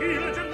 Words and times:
gentile, 0.00 0.32
gentile 0.34 0.49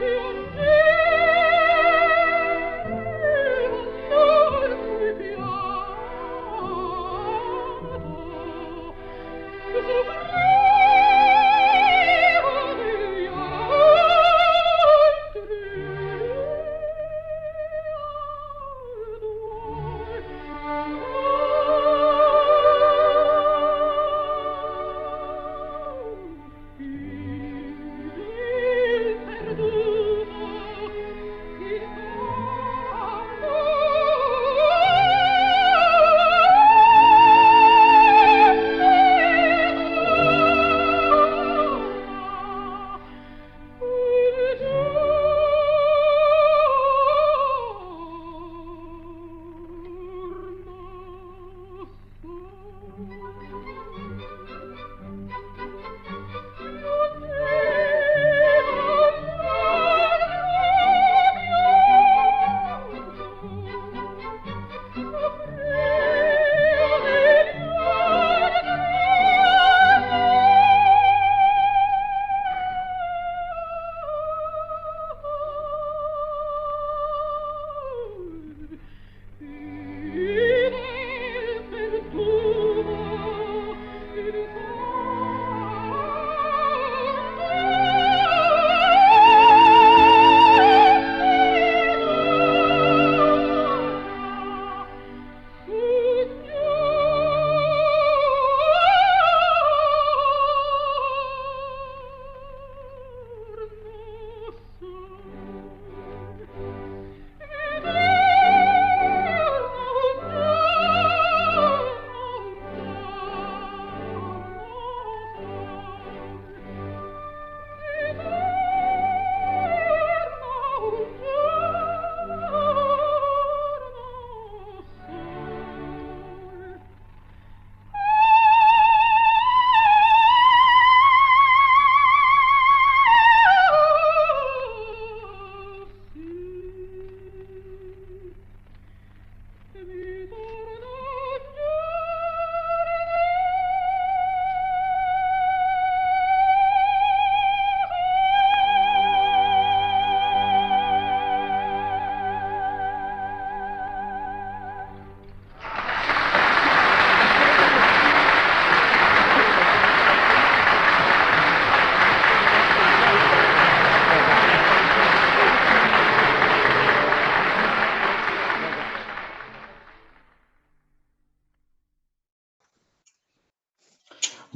you. 0.00 0.29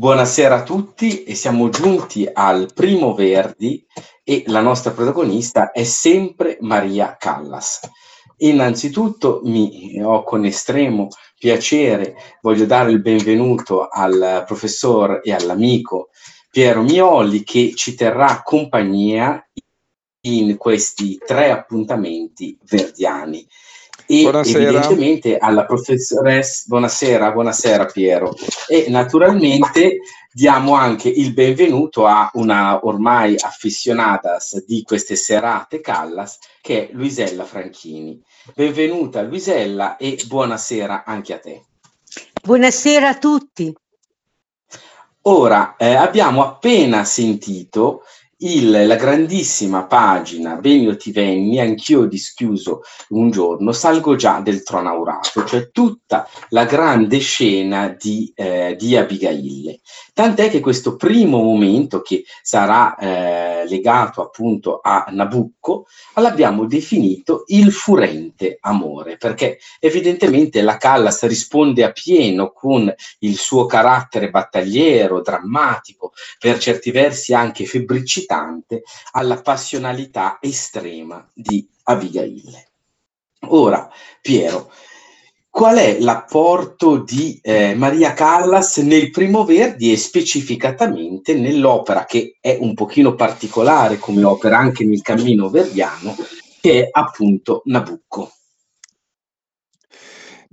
Buonasera 0.04 0.56
a 0.56 0.62
tutti 0.62 1.25
e 1.25 1.34
siamo 1.34 1.70
giunti 1.70 2.28
al 2.30 2.75
primo 2.75 3.14
Verdi 3.14 3.87
e 4.23 4.44
la 4.49 4.61
nostra 4.61 4.90
protagonista 4.90 5.70
è 5.73 5.82
sempre 5.82 6.58
Maria 6.61 7.16
Callas. 7.16 7.80
Innanzitutto 8.40 9.40
mi 9.44 9.99
ho 10.02 10.23
con 10.23 10.44
estremo 10.44 11.08
piacere, 11.38 12.16
voglio 12.42 12.66
dare 12.66 12.90
il 12.90 13.00
benvenuto 13.00 13.88
al 13.88 14.44
professor 14.46 15.23
e 15.25 15.32
all'amico 15.32 16.11
Piero 16.50 16.82
Mioli 16.82 17.42
che 17.42 17.73
ci 17.75 17.94
terrà 17.94 18.42
compagnia 18.42 19.42
in 20.26 20.58
questi 20.58 21.16
tre 21.16 21.50
appuntamenti 21.50 22.58
verdiani 22.62 23.49
e 24.06 24.23
buonasera. 24.23 24.62
evidentemente 24.62 25.37
alla 25.38 25.64
professoressa, 25.64 26.64
buonasera, 26.66 27.32
buonasera 27.32 27.87
Piero, 27.87 28.34
e 28.68 28.87
naturalmente 28.88 30.00
diamo 30.32 30.75
anche 30.75 31.08
il 31.08 31.32
benvenuto 31.32 32.06
a 32.06 32.30
una 32.34 32.84
ormai 32.84 33.37
affissionata 33.38 34.38
di 34.66 34.82
queste 34.82 35.16
serate 35.16 35.80
Callas, 35.80 36.38
che 36.61 36.88
è 36.88 36.92
Luisella 36.92 37.44
Franchini. 37.44 38.20
Benvenuta 38.54 39.23
Luisella 39.23 39.96
e 39.96 40.20
buonasera 40.26 41.04
anche 41.04 41.34
a 41.34 41.38
te. 41.38 41.64
Buonasera 42.42 43.08
a 43.08 43.18
tutti. 43.18 43.73
Ora, 45.26 45.76
eh, 45.76 45.94
abbiamo 45.94 46.42
appena 46.42 47.04
sentito 47.04 48.02
il, 48.44 48.86
la 48.86 48.96
grandissima 48.96 49.86
pagina 49.86 50.56
Benio 50.56 50.96
ti 50.96 51.12
venni, 51.12 51.60
anch'io 51.60 52.04
dischiuso 52.04 52.82
un 53.10 53.30
giorno, 53.30 53.72
salgo 53.72 54.16
già 54.16 54.40
del 54.40 54.62
tronaurato, 54.62 55.44
cioè 55.44 55.70
tutta 55.70 56.28
la 56.50 56.64
grande 56.64 57.18
scena 57.18 57.88
di, 57.88 58.30
eh, 58.34 58.76
di 58.78 58.96
Abigaille. 58.96 59.80
Tant'è 60.12 60.50
che 60.50 60.60
questo 60.60 60.96
primo 60.96 61.42
momento, 61.42 62.02
che 62.02 62.24
sarà 62.42 62.94
eh, 62.96 63.66
legato 63.66 64.22
appunto 64.22 64.80
a 64.82 65.06
Nabucco, 65.08 65.86
l'abbiamo 66.14 66.66
definito 66.66 67.44
il 67.48 67.72
furente 67.72 68.58
amore, 68.60 69.16
perché 69.16 69.58
evidentemente 69.80 70.60
la 70.60 70.76
Callas 70.76 71.24
risponde 71.24 71.82
a 71.82 71.92
pieno 71.92 72.52
con 72.52 72.92
il 73.20 73.36
suo 73.36 73.66
carattere 73.66 74.30
battagliero, 74.30 75.22
drammatico, 75.22 76.12
per 76.38 76.58
certi 76.58 76.90
versi 76.90 77.34
anche 77.34 77.64
febbricità 77.64 78.33
eccitante 78.34 78.82
alla 79.12 79.40
passionalità 79.40 80.38
estrema 80.40 81.26
di 81.32 81.66
Abigail. 81.84 82.52
Ora, 83.48 83.88
Piero, 84.20 84.70
qual 85.50 85.76
è 85.76 86.00
l'apporto 86.00 86.98
di 86.98 87.38
eh, 87.42 87.74
Maria 87.74 88.12
Callas 88.12 88.78
nel 88.78 89.10
Primo 89.10 89.44
Verdi 89.44 89.92
e 89.92 89.96
specificatamente 89.96 91.34
nell'opera 91.34 92.06
che 92.06 92.38
è 92.40 92.56
un 92.58 92.74
pochino 92.74 93.14
particolare 93.14 93.98
come 93.98 94.24
opera 94.24 94.58
anche 94.58 94.84
nel 94.84 95.02
cammino 95.02 95.50
verdiano, 95.50 96.16
che 96.60 96.84
è 96.84 96.88
appunto 96.90 97.62
Nabucco? 97.66 98.32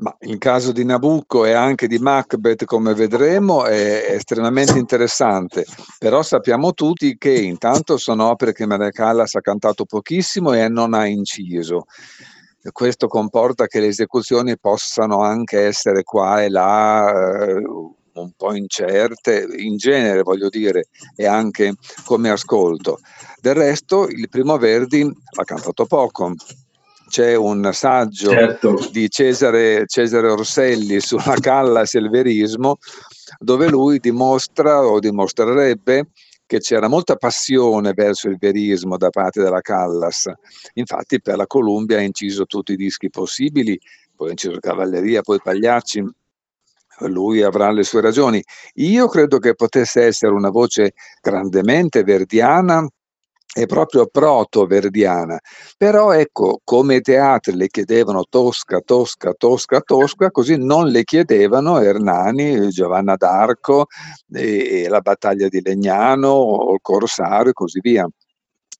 Ma 0.01 0.15
il 0.21 0.39
caso 0.39 0.71
di 0.71 0.83
Nabucco 0.83 1.45
e 1.45 1.51
anche 1.51 1.87
di 1.87 1.99
Macbeth, 1.99 2.65
come 2.65 2.95
vedremo, 2.95 3.65
è 3.65 4.07
estremamente 4.09 4.79
interessante, 4.79 5.63
però 5.99 6.23
sappiamo 6.23 6.73
tutti 6.73 7.17
che 7.19 7.31
intanto 7.31 7.97
sono 7.97 8.29
opere 8.29 8.51
che 8.51 8.65
Maria 8.65 8.89
Callas 8.89 9.35
ha 9.35 9.41
cantato 9.41 9.85
pochissimo 9.85 10.53
e 10.53 10.67
non 10.69 10.95
ha 10.95 11.05
inciso. 11.05 11.85
Questo 12.71 13.07
comporta 13.07 13.67
che 13.67 13.79
le 13.79 13.87
esecuzioni 13.87 14.57
possano 14.57 15.21
anche 15.21 15.65
essere 15.65 16.01
qua 16.01 16.41
e 16.41 16.49
là 16.49 17.47
eh, 17.47 17.61
un 18.13 18.31
po' 18.35 18.55
incerte, 18.55 19.47
in 19.55 19.77
genere 19.77 20.23
voglio 20.23 20.49
dire, 20.49 20.85
e 21.15 21.27
anche 21.27 21.75
come 22.05 22.31
ascolto. 22.31 22.97
Del 23.39 23.53
resto 23.53 24.07
il 24.07 24.29
primo 24.29 24.57
Verdi 24.57 25.01
ha 25.01 25.43
cantato 25.43 25.85
poco, 25.85 26.33
c'è 27.11 27.35
un 27.35 27.69
saggio 27.73 28.29
certo. 28.29 28.87
di 28.89 29.09
Cesare, 29.09 29.83
Cesare, 29.85 30.29
Orselli 30.29 31.01
sulla 31.01 31.35
Callas 31.35 31.93
e 31.93 31.99
il 31.99 32.09
verismo, 32.09 32.77
dove 33.37 33.67
lui 33.67 33.99
dimostra 33.99 34.85
o 34.85 34.97
dimostrerebbe 34.97 36.07
che 36.45 36.59
c'era 36.59 36.87
molta 36.87 37.17
passione 37.17 37.91
verso 37.93 38.29
il 38.29 38.37
verismo 38.39 38.95
da 38.95 39.09
parte 39.09 39.41
della 39.41 39.59
Callas. 39.59 40.31
Infatti 40.75 41.21
per 41.21 41.35
la 41.35 41.47
Columbia 41.47 41.97
ha 41.97 42.01
inciso 42.01 42.45
tutti 42.45 42.71
i 42.71 42.77
dischi 42.77 43.09
possibili, 43.09 43.77
poi 44.15 44.29
ha 44.29 44.31
inciso 44.31 44.57
Cavalleria, 44.59 45.21
poi 45.21 45.39
Pagliacci, 45.43 46.03
lui 47.07 47.41
avrà 47.41 47.71
le 47.71 47.83
sue 47.83 47.99
ragioni. 47.99 48.41
Io 48.75 49.07
credo 49.09 49.37
che 49.39 49.53
potesse 49.53 50.03
essere 50.03 50.31
una 50.31 50.49
voce 50.49 50.93
grandemente 51.21 52.03
verdiana 52.03 52.87
è 53.53 53.65
proprio 53.65 54.07
proto-verdiana, 54.07 55.37
però 55.77 56.11
ecco, 56.13 56.61
come 56.63 56.95
i 56.95 57.01
teatri 57.01 57.55
le 57.55 57.67
chiedevano 57.67 58.23
Tosca, 58.29 58.79
Tosca, 58.79 59.33
Tosca, 59.33 59.81
Tosca, 59.81 60.31
così 60.31 60.55
non 60.57 60.87
le 60.87 61.03
chiedevano 61.03 61.79
Ernani, 61.81 62.69
Giovanna 62.69 63.15
d'Arco, 63.17 63.87
e, 64.33 64.83
e 64.83 64.87
la 64.87 65.01
battaglia 65.01 65.49
di 65.49 65.61
Legnano, 65.61 66.29
o 66.29 66.73
il 66.73 66.79
Corsario 66.81 67.49
e 67.49 67.53
così 67.53 67.79
via. 67.81 68.07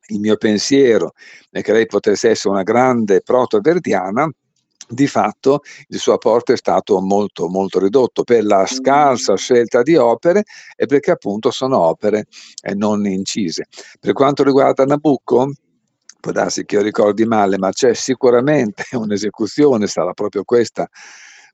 Il 0.07 0.19
mio 0.19 0.37
pensiero 0.37 1.11
è 1.49 1.61
che 1.61 1.73
lei 1.73 1.85
potesse 1.85 2.29
essere 2.29 2.53
una 2.53 2.63
grande 2.63 3.21
proto-verdiana, 3.21 4.29
di 4.91 5.07
fatto 5.07 5.61
il 5.87 5.99
suo 5.99 6.13
apporto 6.13 6.51
è 6.51 6.57
stato 6.57 6.99
molto 7.01 7.47
molto 7.47 7.79
ridotto 7.79 8.23
per 8.23 8.43
la 8.43 8.65
scarsa 8.65 9.35
scelta 9.35 9.81
di 9.81 9.95
opere 9.95 10.43
e 10.75 10.85
perché 10.85 11.11
appunto 11.11 11.49
sono 11.51 11.79
opere 11.79 12.25
eh, 12.61 12.75
non 12.75 13.05
incise. 13.05 13.65
Per 13.99 14.13
quanto 14.13 14.43
riguarda 14.43 14.85
Nabucco, 14.85 15.51
può 16.19 16.31
darsi 16.31 16.65
che 16.65 16.75
io 16.75 16.81
ricordi 16.81 17.25
male, 17.25 17.57
ma 17.57 17.71
c'è 17.71 17.93
sicuramente 17.93 18.83
un'esecuzione, 18.95 19.87
sarà 19.87 20.13
proprio 20.13 20.43
questa, 20.43 20.87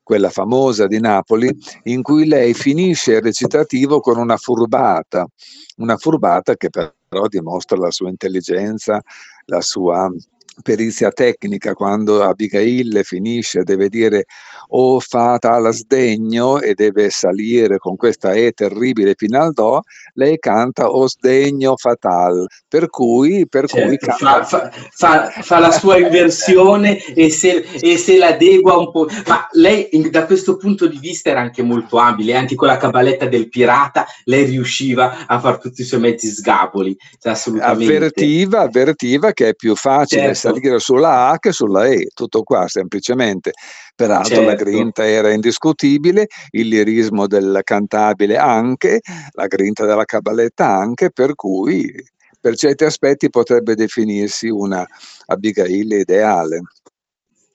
quella 0.02 0.30
famosa 0.30 0.86
di 0.86 1.00
Napoli, 1.00 1.50
in 1.84 2.02
cui 2.02 2.26
lei 2.26 2.54
finisce 2.54 3.14
il 3.14 3.22
recitativo 3.22 4.00
con 4.00 4.18
una 4.18 4.36
furbata, 4.36 5.26
una 5.76 5.96
furbata 5.96 6.54
che 6.56 6.68
però 6.70 7.26
dimostra 7.26 7.78
la 7.78 7.90
sua 7.90 8.10
intelligenza, 8.10 9.00
la 9.46 9.60
sua 9.60 10.10
perizia 10.62 11.10
tecnica 11.10 11.74
quando 11.74 12.22
Abigail 12.22 13.00
finisce 13.04 13.62
deve 13.62 13.88
dire 13.88 14.24
o 14.68 14.94
oh, 14.94 15.00
fatal 15.00 15.72
sdegno 15.72 16.60
e 16.60 16.74
deve 16.74 17.10
salire 17.10 17.78
con 17.78 17.96
questa 17.96 18.32
E 18.32 18.52
terribile 18.52 19.14
fino 19.16 19.40
al 19.40 19.52
Do, 19.52 19.82
lei 20.14 20.38
canta 20.38 20.90
o 20.90 21.08
sdegno 21.08 21.76
fatal, 21.76 22.46
per 22.66 22.88
cui, 22.88 23.46
per 23.48 23.68
certo, 23.68 23.86
cui 23.86 23.96
canta... 23.96 24.44
fa, 24.44 24.70
fa, 24.90 25.30
fa, 25.30 25.58
la 25.58 25.70
sua 25.70 25.98
inversione 25.98 27.02
e 27.14 27.30
se, 27.30 27.66
e 27.80 27.96
se 27.96 28.18
l'adegua 28.18 28.76
un 28.76 28.90
po', 28.90 29.08
ma 29.26 29.46
lei 29.52 29.88
da 30.10 30.26
questo 30.26 30.56
punto 30.56 30.86
di 30.86 30.98
vista 30.98 31.30
era 31.30 31.40
anche 31.40 31.62
molto 31.62 31.98
abile, 31.98 32.36
anche 32.36 32.54
con 32.54 32.68
la 32.68 32.76
cabaletta 32.76 33.26
del 33.26 33.48
pirata 33.48 34.06
lei 34.24 34.44
riusciva 34.44 35.26
a 35.26 35.40
fare 35.40 35.58
tutti 35.58 35.82
i 35.82 35.84
suoi 35.84 36.00
mezzi 36.00 36.28
sgaboli, 36.28 36.96
cioè, 37.18 37.32
assolutamente. 37.32 37.96
Avvertiva, 37.96 38.60
avvertiva 38.60 39.32
che 39.32 39.48
è 39.48 39.54
più 39.54 39.74
facile 39.74 40.34
certo 40.34 40.38
salire 40.38 40.78
sulla 40.78 41.28
A 41.28 41.38
che 41.38 41.52
sulla 41.52 41.86
E, 41.86 42.08
tutto 42.14 42.42
qua 42.42 42.66
semplicemente. 42.68 43.52
Peraltro 43.98 44.36
certo. 44.36 44.44
la 44.44 44.54
grinta 44.54 45.04
era 45.04 45.32
indiscutibile, 45.32 46.28
il 46.52 46.68
lirismo 46.68 47.26
del 47.26 47.62
cantabile 47.64 48.36
anche, 48.36 49.00
la 49.32 49.48
grinta 49.48 49.86
della 49.86 50.04
cabaletta 50.04 50.68
anche, 50.68 51.10
per 51.10 51.34
cui 51.34 51.92
per 52.40 52.54
certi 52.54 52.84
aspetti 52.84 53.28
potrebbe 53.28 53.74
definirsi 53.74 54.50
una 54.50 54.86
Abigail 55.26 55.90
ideale. 55.90 56.60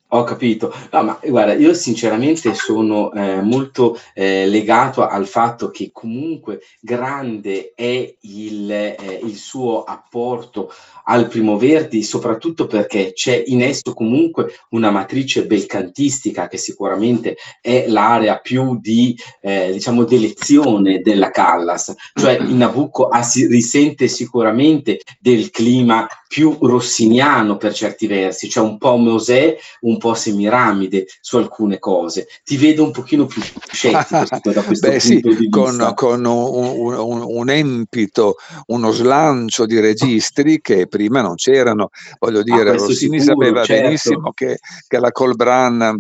Ho 0.10 0.24
capito. 0.26 0.72
No, 0.92 1.04
ma 1.04 1.20
guarda, 1.24 1.54
io 1.54 1.74
sinceramente 1.74 2.54
sono 2.54 3.12
eh, 3.14 3.42
molto 3.42 3.98
eh, 4.14 4.46
legato 4.46 5.08
al 5.08 5.26
fatto 5.26 5.72
che 5.72 5.92
comunque 5.92 6.60
grande 6.82 7.72
è 7.74 8.16
il, 8.20 8.70
eh, 8.70 9.20
il 9.24 9.36
suo 9.36 9.84
apporto 9.84 10.72
al 11.06 11.28
Primo 11.28 11.58
Verdi, 11.58 12.04
soprattutto 12.04 12.68
perché 12.68 13.14
c'è 13.14 13.42
in 13.48 13.62
esso 13.62 13.94
comunque 13.94 14.54
una 14.70 14.92
matrice 14.92 15.46
belcantistica 15.46 16.48
che 16.48 16.58
sicuramente 16.58 17.36
è 17.62 17.86
l'area 17.88 18.38
più 18.38 18.80
di, 18.80 19.18
eh, 19.42 19.72
diciamo, 19.72 20.04
d'elezione 20.04 21.02
della 21.02 21.32
Callas, 21.32 21.94
cioè 22.14 22.34
il 22.34 22.54
Nabucco 22.54 23.08
ha, 23.08 23.22
si 23.24 23.48
risente 23.48 24.08
sicuramente 24.08 25.00
del 25.20 25.50
clima 25.50 26.08
più 26.34 26.58
rossiniano 26.62 27.58
per 27.58 27.76
certi 27.76 28.08
versi, 28.08 28.50
cioè 28.50 28.64
un 28.64 28.80
po' 28.80 28.96
Mosè, 28.96 29.56
un 29.82 30.00
po' 30.00 30.16
Semiramide 30.16 31.06
su 31.22 31.38
alcune 31.38 31.78
cose. 31.78 32.28
Ti 32.44 32.58
vedo 32.58 32.84
un 32.84 32.90
pochino 32.90 33.28
più 33.28 33.40
scettico 33.72 34.52
da 34.52 34.64
questo 34.64 34.88
Beh, 34.88 34.98
punto 34.98 35.32
sì, 35.32 35.38
di 35.38 35.50
con, 35.50 35.70
vista. 35.70 35.94
con 35.94 36.26
un, 36.26 36.94
un, 36.96 37.24
un, 37.24 37.50
empito, 37.52 38.38
uno 38.68 38.90
slancio 38.90 39.68
di 39.68 39.80
registri 39.80 40.60
che 40.60 40.88
prima 40.94 41.22
non 41.22 41.34
c'erano. 41.36 41.90
Voglio 42.20 42.40
Ah, 42.42 42.44
dire, 42.44 42.70
questo 42.70 42.88
Rossini 42.90 43.20
sicuro, 43.20 43.46
sapeva 43.46 43.66
certo. 43.66 43.84
benissimo 43.84 44.32
che, 44.34 44.60
che 44.88 45.00
la 45.00 45.12
Colbran 45.12 46.00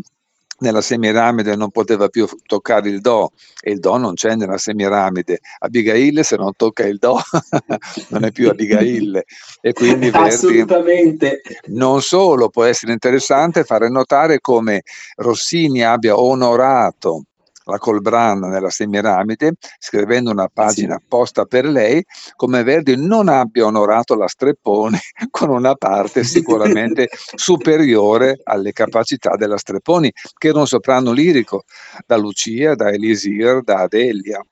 nella 0.59 0.81
semiramide 0.81 1.55
non 1.55 1.71
poteva 1.71 2.07
più 2.09 2.25
toccare 2.45 2.87
il 2.87 3.01
Do 3.01 3.31
e 3.59 3.71
il 3.71 3.79
Do 3.79 3.97
non 3.97 4.13
c'è 4.13 4.35
nella 4.35 4.57
semiramide. 4.57 5.39
Abigail 5.59 6.23
se 6.23 6.37
non 6.37 6.51
tocca 6.55 6.85
il 6.85 6.99
Do 6.99 7.19
non 8.09 8.23
è 8.23 8.31
più 8.31 8.49
Abigail 8.49 9.21
e 9.61 9.73
quindi 9.73 10.09
Verdi 10.11 10.27
Assolutamente. 10.29 11.41
non 11.67 12.01
solo 12.01 12.49
può 12.49 12.63
essere 12.63 12.93
interessante 12.93 13.63
fare 13.65 13.89
notare 13.89 14.39
come 14.39 14.83
Rossini 15.15 15.83
abbia 15.83 16.17
onorato 16.17 17.23
la 17.65 17.77
Colbran 17.77 18.39
nella 18.39 18.69
Semiramide, 18.69 19.53
scrivendo 19.79 20.31
una 20.31 20.49
pagina 20.51 20.95
apposta 20.95 21.45
per 21.45 21.65
lei, 21.65 22.03
come 22.35 22.63
Verdi 22.63 22.95
non 22.95 23.29
abbia 23.29 23.65
onorato 23.65 24.15
la 24.15 24.27
Strepponi 24.27 24.97
con 25.31 25.49
una 25.49 25.75
parte 25.75 26.23
sicuramente 26.25 27.09
superiore 27.35 28.39
alle 28.43 28.71
capacità 28.71 29.35
della 29.35 29.57
Strepponi, 29.57 30.11
che 30.37 30.47
era 30.49 30.59
un 30.59 30.67
soprano 30.67 31.11
lirico, 31.11 31.63
da 32.05 32.17
Lucia, 32.17 32.75
da 32.75 32.89
Elisir, 32.89 33.61
da 33.63 33.79
Adelia. 33.79 34.43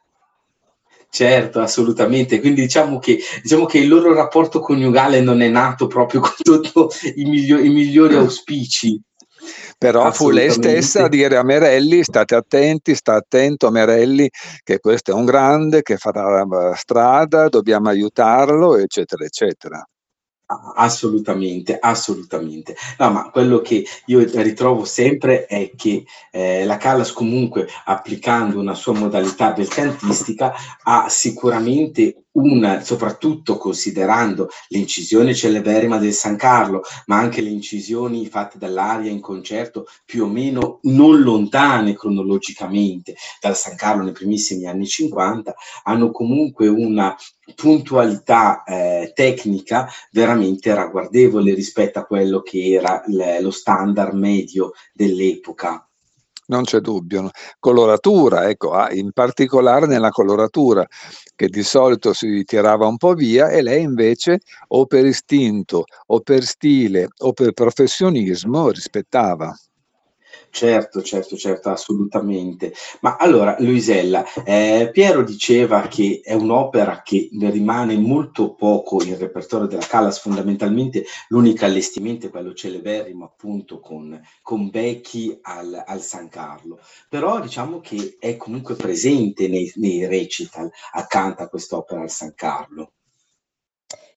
Certo, 1.14 1.60
assolutamente. 1.60 2.40
Quindi 2.40 2.62
diciamo 2.62 2.98
che, 2.98 3.20
diciamo 3.44 3.66
che 3.66 3.80
il 3.80 3.90
loro 3.90 4.14
rapporto 4.14 4.62
coniugale 4.62 5.20
non 5.20 5.42
è 5.42 5.50
nato 5.50 5.88
proprio 5.88 6.22
con 6.22 6.32
tutti 6.42 6.72
i, 7.16 7.26
miglio- 7.26 7.60
i 7.60 7.70
migliori 7.70 8.16
auspici. 8.16 9.00
Però 9.82 10.12
fu 10.12 10.30
lei 10.30 10.52
stessa 10.52 11.06
a 11.06 11.08
dire 11.08 11.38
a 11.38 11.44
Merelli: 11.44 12.04
state 12.04 12.36
attenti, 12.36 12.94
sta 12.94 13.16
attento 13.16 13.72
Merelli, 13.72 14.30
che 14.62 14.78
questo 14.78 15.10
è 15.10 15.14
un 15.16 15.26
grande, 15.26 15.82
che 15.82 15.98
farà 15.98 16.44
eh, 16.44 16.76
strada, 16.76 17.50
dobbiamo 17.50 17.90
aiutarlo, 17.90 18.78
eccetera, 18.78 19.26
eccetera. 19.26 19.84
Assolutamente, 20.76 21.80
assolutamente. 21.80 22.76
No, 23.00 23.10
ma 23.10 23.32
quello 23.32 23.62
che 23.62 23.84
io 24.06 24.20
ritrovo 24.44 24.86
sempre 24.86 25.48
è 25.48 25.72
che 25.76 26.04
eh, 26.30 26.64
la 26.66 26.78
Callas 26.78 27.12
comunque 27.12 27.68
applicando 27.86 28.60
una 28.60 28.76
sua 28.76 28.94
modalità 28.94 29.52
belcantistica 29.54 30.54
ha 30.84 31.10
sicuramente 31.10 32.26
una, 32.34 32.82
soprattutto 32.82 33.58
considerando 33.58 34.50
l'incisione 34.70 35.34
celeberrima 35.34 35.98
del 35.98 36.14
San 36.14 36.38
Carlo, 36.38 36.82
ma 37.08 37.18
anche 37.18 37.42
le 37.42 37.50
incisioni 37.50 38.26
fatte 38.28 38.58
dall'aria 38.58 39.12
in 39.12 39.20
concerto 39.20 39.86
più 40.06 40.24
o 40.24 40.28
meno 40.28 40.80
non 40.84 41.22
lontane 41.22 41.96
cronologicamente 41.96 43.16
dal 43.40 43.56
San 43.56 43.76
Carlo 43.76 44.04
nei 44.04 44.14
primissimi 44.14 44.66
anni 44.66 44.86
50, 44.86 45.54
hanno 45.84 46.12
comunque 46.12 46.68
una 46.68 47.16
puntualità 47.56 48.64
eh, 48.64 49.12
tecnica 49.14 49.90
veramente 50.12 50.74
ragguardevole 50.74 51.54
rispetto 51.54 52.00
a 52.00 52.06
quello 52.06 52.42
che 52.42 52.72
era 52.72 53.04
l- 53.08 53.42
lo 53.42 53.52
standard 53.52 54.14
medio 54.14 54.72
dell'epoca. 54.94 55.86
Non 56.52 56.64
c'è 56.64 56.80
dubbio. 56.80 57.30
Coloratura, 57.60 58.50
ecco, 58.50 58.74
in 58.92 59.12
particolare 59.14 59.86
nella 59.88 60.10
coloratura, 60.10 60.86
che 61.34 61.48
di 61.48 61.64
solito 61.64 62.12
si 62.12 62.44
tirava 62.44 62.88
un 62.88 62.98
po' 62.98 63.14
via 63.14 63.48
e 63.50 63.62
lei 63.62 63.82
invece 63.84 64.40
o 64.68 64.86
per 64.86 65.06
istinto 65.06 65.86
o 66.08 66.20
per 66.20 66.44
stile 66.44 67.08
o 67.20 67.32
per 67.32 67.54
professionismo 67.54 68.70
rispettava. 68.70 69.56
Certo, 70.54 71.02
certo, 71.02 71.38
certo, 71.38 71.70
assolutamente. 71.70 72.74
Ma 73.00 73.16
allora, 73.16 73.56
Luisella, 73.60 74.26
eh, 74.44 74.90
Piero 74.92 75.24
diceva 75.24 75.88
che 75.88 76.20
è 76.22 76.34
un'opera 76.34 77.02
che 77.04 77.30
rimane 77.32 77.98
molto 77.98 78.54
poco 78.54 79.02
in 79.02 79.18
repertorio 79.18 79.66
della 79.66 79.86
Callas, 79.88 80.20
fondamentalmente 80.20 81.06
l'unico 81.30 81.64
allestimento 81.64 82.28
è 82.28 82.30
quello 82.30 82.54
celeberrimo 82.54 83.24
appunto 83.24 83.80
con, 83.80 84.22
con 84.42 84.70
Becchi 84.70 85.40
al, 85.42 85.84
al, 85.88 86.02
San 86.02 86.28
Carlo, 86.28 86.80
però 87.08 87.40
diciamo 87.40 87.80
che 87.80 88.18
è 88.20 88.36
comunque 88.36 88.76
presente 88.76 89.48
nei, 89.48 89.72
nei 89.76 90.06
recital 90.06 90.70
accanto 90.92 91.44
a 91.44 91.48
quest'opera 91.48 92.02
al 92.02 92.10
San 92.12 92.34
Carlo. 92.36 92.92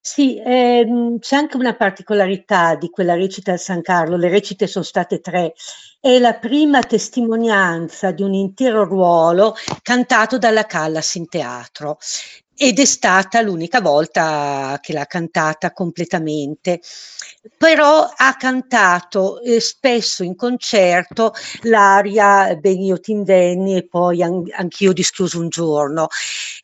Sì, 0.07 0.39
ehm, 0.45 1.19
c'è 1.19 1.37
anche 1.37 1.57
una 1.57 1.75
particolarità 1.75 2.75
di 2.75 2.91
quella 2.91 3.15
recita 3.15 3.53
al 3.53 3.59
San 3.59 3.81
Carlo, 3.81 4.19
le 4.19 4.29
recite 4.29 4.67
sono 4.67 4.85
state 4.85 5.21
tre, 5.21 5.55
è 5.99 6.19
la 6.19 6.35
prima 6.35 6.81
testimonianza 6.83 8.11
di 8.11 8.23
un 8.23 8.35
intero 8.35 8.85
ruolo 8.85 9.55
cantato 9.81 10.37
dalla 10.37 10.67
Callas 10.67 11.15
in 11.15 11.27
teatro 11.27 11.97
ed 12.57 12.79
è 12.79 12.85
stata 12.85 13.41
l'unica 13.41 13.81
volta 13.81 14.79
che 14.81 14.93
l'ha 14.93 15.07
cantata 15.07 15.73
completamente. 15.73 16.81
Però 17.57 18.09
ha 18.15 18.35
cantato 18.37 19.41
eh, 19.41 19.61
spesso 19.61 20.23
in 20.23 20.37
concerto 20.37 21.33
l'aria 21.63 22.55
Ben 22.57 22.81
io 22.81 23.01
t'invenni 23.01 23.77
e 23.77 23.87
poi 23.87 24.23
an- 24.23 24.45
anch'io 24.53 24.93
dischiuso 24.93 25.41
un 25.41 25.49
giorno. 25.49 26.09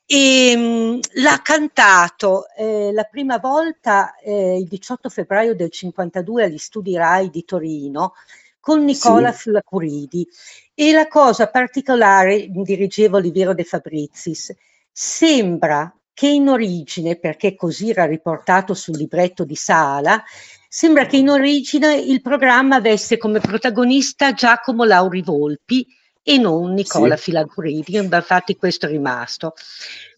E, 0.06 0.56
mh, 0.56 1.00
l'ha 1.22 1.40
cantato 1.42 2.46
eh, 2.56 2.92
la 2.92 3.04
prima 3.04 3.38
volta 3.38 4.14
eh, 4.16 4.58
il 4.58 4.68
18 4.68 5.08
febbraio 5.08 5.54
del 5.54 5.70
52 5.70 6.44
agli 6.44 6.58
studi 6.58 6.96
RAI 6.96 7.30
di 7.30 7.44
Torino 7.44 8.14
con 8.60 8.84
Nicola 8.84 9.32
sì. 9.32 9.50
Flaccuridi. 9.50 10.26
E 10.74 10.92
la 10.92 11.08
cosa 11.08 11.48
particolare, 11.48 12.46
dirigeva 12.48 13.16
Oliviero 13.16 13.54
De 13.54 13.64
Fabrizis, 13.64 14.54
sembra 14.92 15.94
che 16.12 16.28
in 16.28 16.48
origine, 16.48 17.16
perché 17.16 17.56
così 17.56 17.90
era 17.90 18.04
riportato 18.04 18.74
sul 18.74 18.96
libretto 18.96 19.44
di 19.44 19.54
Sala, 19.54 20.22
sembra 20.68 21.06
che 21.06 21.16
in 21.16 21.30
origine 21.30 21.96
il 21.96 22.20
programma 22.20 22.76
avesse 22.76 23.16
come 23.16 23.40
protagonista 23.40 24.32
Giacomo 24.32 24.84
Lauri 24.84 25.22
Volpi 25.22 25.86
e 26.22 26.36
non 26.36 26.74
Nicola 26.74 27.16
sì. 27.16 27.22
Filaguridi, 27.22 27.96
infatti 27.96 28.56
questo 28.56 28.86
è 28.86 28.90
rimasto. 28.90 29.54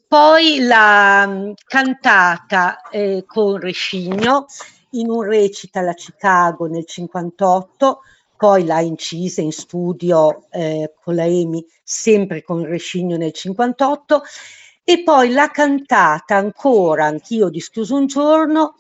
Poi 0.09 0.59
la 0.59 1.27
mh, 1.27 1.55
cantata 1.65 2.81
eh, 2.91 3.25
con 3.27 3.59
Rescigno 3.59 4.47
in 4.91 5.09
un 5.09 5.23
recital 5.23 5.89
a 5.89 5.95
Chicago 5.95 6.67
nel 6.67 6.85
58, 6.85 8.01
poi 8.37 8.65
l'ha 8.65 8.81
incisa 8.81 9.41
in 9.41 9.53
studio 9.53 10.47
eh, 10.51 10.93
con 11.01 11.15
la 11.15 11.25
Emi 11.25 11.65
sempre 11.83 12.43
con 12.43 12.65
Rescigno 12.65 13.17
nel 13.17 13.33
58 13.33 14.23
e 14.85 15.03
poi 15.03 15.31
l'ha 15.31 15.51
cantata 15.51 16.37
ancora, 16.37 17.07
anch'io 17.07 17.49
dischiuso 17.49 17.97
un 17.97 18.07
giorno, 18.07 18.75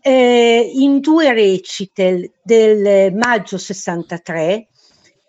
eh, 0.00 0.70
in 0.74 1.00
due 1.00 1.32
recite 1.32 2.32
del 2.42 3.12
maggio 3.14 3.58
63 3.58 4.68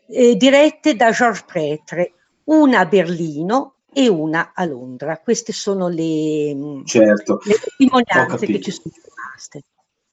eh, 0.07 0.35
dirette 0.35 0.95
da 0.95 1.11
Georges 1.11 1.43
Pretre, 1.43 2.13
una 2.45 2.79
a 2.79 2.85
Berlino 2.85 3.75
e 3.93 4.07
una 4.07 4.51
a 4.53 4.65
Londra. 4.65 5.19
Queste 5.19 5.53
sono 5.53 5.87
le, 5.87 6.81
certo. 6.85 7.41
le 7.43 7.55
testimonianze 7.55 8.45
che 8.45 8.61
ci 8.61 8.71
sono 8.71 8.93
rimaste. 9.03 9.63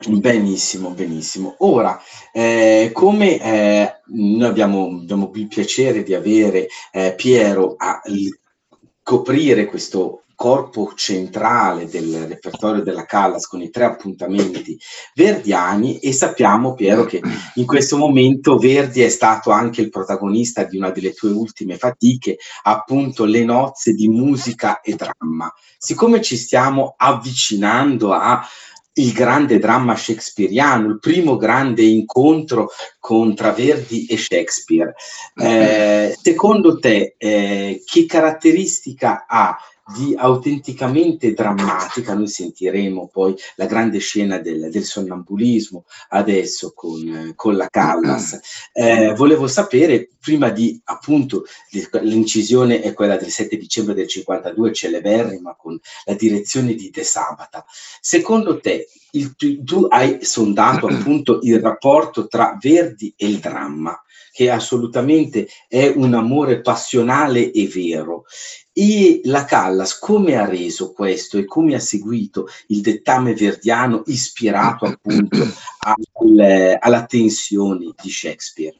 Benissimo, 0.07 0.91
benissimo. 0.91 1.55
Ora, 1.59 1.99
eh, 2.33 2.91
come 2.93 3.41
eh, 3.41 4.01
noi 4.09 4.49
abbiamo, 4.49 4.87
abbiamo, 4.89 5.31
il 5.35 5.49
piacere 5.49 6.03
di 6.03 6.13
avere 6.13 6.69
eh, 6.93 7.15
Piero 7.17 7.77
a 7.79 8.03
l- 8.05 8.29
coprire 9.07 9.67
questo 9.67 10.23
corpo 10.35 10.95
centrale 10.97 11.89
del 11.89 12.27
repertorio 12.27 12.83
della 12.83 13.05
Callas 13.05 13.47
con 13.47 13.63
i 13.63 13.71
tre 13.71 13.85
appuntamenti 13.85 14.77
verdiani 15.15 16.01
e 16.01 16.13
sappiamo 16.13 16.75
Piero 16.75 17.05
che 17.05 17.23
in 17.55 17.67
questo 17.67 17.99
momento 17.99 18.59
Verdi 18.59 19.03
è 19.03 19.09
stato 19.09 19.53
anche 19.53 19.81
il 19.81 19.91
protagonista 19.91 20.65
di 20.65 20.77
una 20.77 20.91
delle 20.91 21.13
tue 21.13 21.31
ultime 21.31 21.77
fatiche, 21.77 22.39
appunto 22.65 23.25
le 23.25 23.45
nozze 23.45 23.93
di 23.93 24.09
musica 24.09 24.81
e 24.81 24.97
dramma. 24.97 25.55
Siccome 25.79 26.21
ci 26.21 26.37
stiamo 26.37 26.95
avvicinando 26.97 28.13
a 28.13 28.45
il 28.99 29.13
grande 29.13 29.59
dramma 29.59 29.97
shakespeariano, 29.97 30.89
il 30.89 30.99
primo 30.99 31.37
grande 31.37 31.83
incontro 31.83 32.71
con 32.99 33.35
Traverdi 33.35 34.07
e 34.07 34.17
Shakespeare. 34.17 34.95
Eh, 35.35 36.17
secondo 36.21 36.79
te, 36.79 37.15
eh, 37.19 37.83
che 37.85 38.07
caratteristica 38.07 39.27
ha 39.29 39.57
di 39.95 40.15
autenticamente 40.17 41.33
drammatica. 41.33 42.15
Noi 42.15 42.29
sentiremo 42.29 43.09
poi 43.13 43.35
la 43.55 43.67
grande 43.67 43.99
scena 43.99 44.39
del, 44.39 44.69
del 44.71 44.85
sonnambulismo 44.85 45.85
adesso 46.09 46.73
con, 46.75 47.33
con 47.37 47.57
la 47.57 47.69
Callas. 47.69 48.39
Eh, 48.77 49.15
volevo 49.15 49.47
sapere, 49.47 50.11
prima 50.21 50.51
di 50.51 50.79
appunto 50.85 51.45
l'incisione 52.03 52.83
è 52.83 52.93
quella 52.93 53.17
del 53.17 53.31
7 53.31 53.57
dicembre 53.57 53.95
del 53.95 54.07
52, 54.07 54.73
celeberrima 54.73 55.57
con 55.57 55.79
la 56.05 56.15
direzione 56.15 56.75
di 56.75 56.91
De 56.91 57.03
Sabata. 57.03 57.65
Secondo 58.01 58.61
te, 58.61 58.89
il, 59.13 59.35
tu 59.65 59.87
hai 59.89 60.19
sondato 60.25 60.87
appunto 60.89 61.39
il 61.43 61.59
rapporto 61.59 62.27
tra 62.27 62.57
Verdi 62.61 63.15
e 63.17 63.27
il 63.27 63.39
dramma 63.39 63.99
che 64.37 64.51
assolutamente 64.51 65.49
è 65.67 65.91
un 65.95 66.13
amore 66.13 66.61
passionale 66.61 67.51
e 67.51 67.67
vero. 67.69 68.25
E 68.79 69.23
la 69.25 69.47
Callas 69.47 69.99
come 69.99 70.37
ha 70.37 70.45
reso 70.45 70.93
questo 70.93 71.39
e 71.39 71.47
come 71.47 71.75
ha 71.75 71.79
seguito 71.79 72.47
il 72.67 72.83
dettame 72.83 73.33
verdiano 73.33 74.03
ispirato 74.05 74.85
appunto 74.85 75.39
al, 75.81 76.77
alla 76.79 77.07
tensione 77.07 77.95
di 78.03 78.11
Shakespeare? 78.11 78.79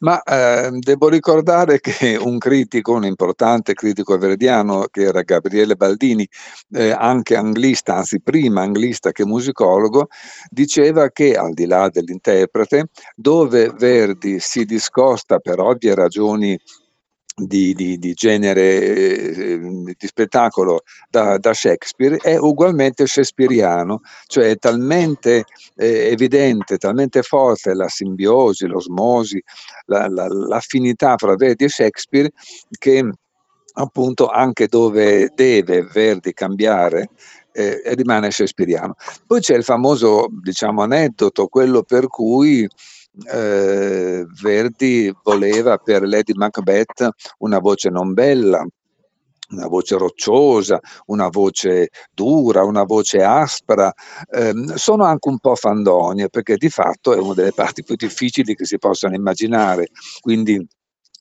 Ma 0.00 0.22
eh, 0.22 0.68
devo 0.80 1.08
ricordare 1.08 1.80
che 1.80 2.18
un 2.20 2.36
critico, 2.36 2.92
un 2.92 3.04
importante 3.04 3.72
critico 3.72 4.18
verdiano, 4.18 4.86
che 4.90 5.04
era 5.04 5.22
Gabriele 5.22 5.76
Baldini, 5.76 6.28
eh, 6.72 6.90
anche 6.90 7.36
anglista, 7.36 7.96
anzi 7.96 8.20
prima 8.20 8.60
anglista 8.60 9.12
che 9.12 9.24
musicologo, 9.24 10.08
diceva 10.50 11.08
che 11.08 11.36
al 11.36 11.54
di 11.54 11.66
là 11.66 11.88
dell'interprete, 11.88 12.88
dove 13.14 13.70
Verdi 13.70 14.38
si 14.40 14.66
discosta 14.66 15.38
per 15.38 15.58
ovvie 15.58 15.94
ragioni 15.94 16.58
di, 17.36 17.74
di, 17.74 17.98
di, 17.98 18.12
genere 18.12 18.62
eh, 18.62 19.58
di 19.58 20.06
spettacolo 20.06 20.82
da, 21.08 21.38
da, 21.38 21.54
Shakespeare 21.54 22.16
è 22.16 22.36
ugualmente 22.36 23.06
shakespeariano, 23.06 24.00
cioè 24.26 24.50
è 24.50 24.56
talmente 24.56 25.44
eh, 25.76 26.08
evidente, 26.10 26.76
talmente 26.76 27.22
forte 27.22 27.74
la 27.74 27.88
simbiosi, 27.88 28.66
l'osmosi, 28.66 29.42
la, 29.86 30.08
la, 30.08 30.26
l'affinità 30.28 31.16
fra 31.16 31.34
Verdi 31.36 31.64
e 31.64 31.68
Shakespeare 31.68 32.30
che 32.78 33.08
appunto 33.74 34.28
anche 34.28 34.66
dove 34.66 35.30
deve 35.34 35.82
Verdi 35.84 36.32
cambiare 36.32 37.10
eh, 37.52 37.82
rimane 37.94 38.30
shakespeariano. 38.30 38.94
Poi 39.26 39.40
c'è 39.40 39.56
il 39.56 39.64
famoso 39.64 40.28
diciamo 40.30 40.82
aneddoto, 40.82 41.46
quello 41.46 41.82
per 41.82 42.06
cui 42.08 42.68
eh, 43.32 44.24
Verdi 44.42 45.14
voleva 45.22 45.76
per 45.78 46.02
Lady 46.06 46.32
Macbeth 46.34 47.08
una 47.38 47.58
voce 47.58 47.88
non 47.90 48.12
bella, 48.12 48.64
una 49.50 49.66
voce 49.66 49.96
rocciosa, 49.96 50.78
una 51.06 51.28
voce 51.28 51.88
dura, 52.12 52.62
una 52.64 52.84
voce 52.84 53.22
aspra, 53.22 53.92
eh, 54.30 54.52
sono 54.76 55.04
anche 55.04 55.28
un 55.28 55.38
po' 55.38 55.56
fandonie 55.56 56.28
perché 56.28 56.56
di 56.56 56.68
fatto 56.68 57.12
è 57.14 57.18
una 57.18 57.34
delle 57.34 57.52
parti 57.52 57.82
più 57.82 57.96
difficili 57.96 58.54
che 58.54 58.64
si 58.64 58.78
possano 58.78 59.14
immaginare, 59.14 59.88
quindi 60.20 60.64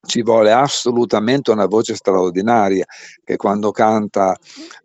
ci 0.08 0.22
vuole 0.22 0.52
assolutamente 0.54 1.52
una 1.52 1.66
voce 1.66 1.94
straordinaria 1.94 2.86
che 3.22 3.36
quando 3.36 3.72
canta 3.72 4.34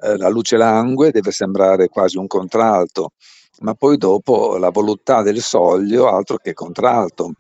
eh, 0.03 0.17
La 0.17 0.29
luce 0.29 0.57
langue 0.57 1.13
deve 1.13 1.31
sembrare 1.31 1.89
quasi 1.89 2.19
un 2.19 2.27
contralto 2.27 3.13
ma 3.61 3.75
poi 3.75 3.97
dopo 3.97 4.57
la 4.57 4.71
voluttà 4.71 5.23
del 5.23 5.41
soglio 5.41 6.09
altro 6.09 6.37
che 6.37 6.53
contralto, 6.53 7.33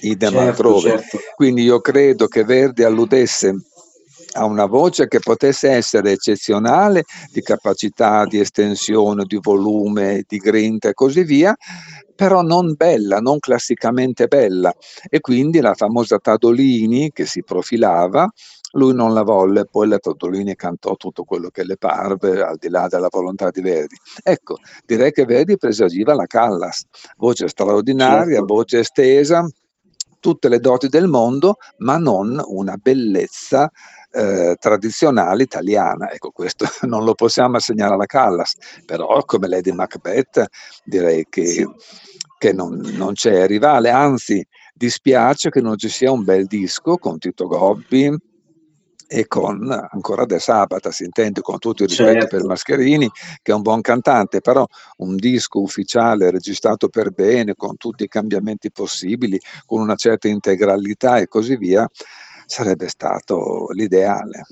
idem 0.00 0.32
certo, 0.32 0.48
altrove. 0.48 0.90
Certo. 0.90 1.18
Quindi 1.34 1.62
io 1.62 1.80
credo 1.80 2.26
che 2.26 2.44
Verdi 2.44 2.84
alludesse 2.84 3.54
a 4.34 4.44
una 4.44 4.66
voce 4.66 5.08
che 5.08 5.18
potesse 5.18 5.68
essere 5.70 6.12
eccezionale 6.12 7.04
di 7.30 7.42
capacità, 7.42 8.24
di 8.24 8.40
estensione, 8.40 9.24
di 9.26 9.38
volume, 9.40 10.24
di 10.26 10.38
grinta 10.38 10.88
e 10.88 10.94
così 10.94 11.22
via, 11.22 11.54
però 12.14 12.40
non 12.42 12.74
bella, 12.74 13.18
non 13.18 13.38
classicamente 13.38 14.28
bella. 14.28 14.72
E 15.08 15.20
quindi 15.20 15.60
la 15.60 15.74
famosa 15.74 16.18
Tadolini 16.18 17.10
che 17.12 17.26
si 17.26 17.42
profilava 17.42 18.30
lui 18.72 18.94
non 18.94 19.14
la 19.14 19.22
volle, 19.22 19.66
poi 19.66 19.88
la 19.88 19.98
Totolini 19.98 20.54
cantò 20.54 20.96
tutto 20.96 21.24
quello 21.24 21.50
che 21.50 21.64
le 21.64 21.76
parve, 21.76 22.42
al 22.42 22.56
di 22.56 22.68
là 22.68 22.86
della 22.88 23.08
volontà 23.10 23.50
di 23.50 23.60
Verdi. 23.60 23.96
Ecco, 24.22 24.58
direi 24.86 25.12
che 25.12 25.24
Verdi 25.24 25.56
presagiva 25.56 26.14
la 26.14 26.26
Callas, 26.26 26.84
voce 27.16 27.48
straordinaria, 27.48 28.36
certo. 28.36 28.46
voce 28.46 28.78
estesa, 28.80 29.46
tutte 30.20 30.48
le 30.48 30.60
doti 30.60 30.88
del 30.88 31.08
mondo, 31.08 31.56
ma 31.78 31.98
non 31.98 32.40
una 32.46 32.76
bellezza 32.76 33.70
eh, 34.12 34.56
tradizionale 34.58 35.42
italiana. 35.42 36.10
Ecco, 36.10 36.30
questo 36.30 36.64
non 36.86 37.04
lo 37.04 37.14
possiamo 37.14 37.56
assegnare 37.56 37.94
alla 37.94 38.06
Callas, 38.06 38.56
però 38.86 39.22
come 39.24 39.48
Lady 39.48 39.72
Macbeth 39.72 40.46
direi 40.84 41.26
che, 41.28 41.46
sì. 41.46 41.68
che 42.38 42.52
non, 42.52 42.80
non, 42.94 43.14
c'è 43.14 43.46
rivale, 43.46 43.90
anzi 43.90 44.46
dispiace 44.74 45.50
che 45.50 45.60
non 45.60 45.76
ci 45.76 45.88
sia 45.88 46.12
un 46.12 46.24
bel 46.24 46.46
disco 46.46 46.96
con 46.96 47.18
Tito 47.18 47.46
Gobbi, 47.46 48.16
e 49.14 49.26
con 49.26 49.70
ancora 49.70 50.24
De 50.24 50.38
Sabata, 50.38 50.90
si 50.90 51.04
intende 51.04 51.42
con 51.42 51.58
tutto 51.58 51.82
il 51.82 51.90
rispetto 51.90 52.20
certo. 52.20 52.36
per 52.36 52.46
Mascherini, 52.46 53.10
che 53.42 53.52
è 53.52 53.54
un 53.54 53.60
buon 53.60 53.82
cantante, 53.82 54.40
però 54.40 54.66
un 54.98 55.16
disco 55.16 55.60
ufficiale 55.60 56.30
registrato 56.30 56.88
per 56.88 57.10
bene, 57.10 57.54
con 57.54 57.76
tutti 57.76 58.04
i 58.04 58.08
cambiamenti 58.08 58.72
possibili, 58.72 59.38
con 59.66 59.82
una 59.82 59.96
certa 59.96 60.28
integralità 60.28 61.18
e 61.18 61.28
così 61.28 61.56
via, 61.56 61.86
sarebbe 62.46 62.88
stato 62.88 63.66
l'ideale. 63.72 64.46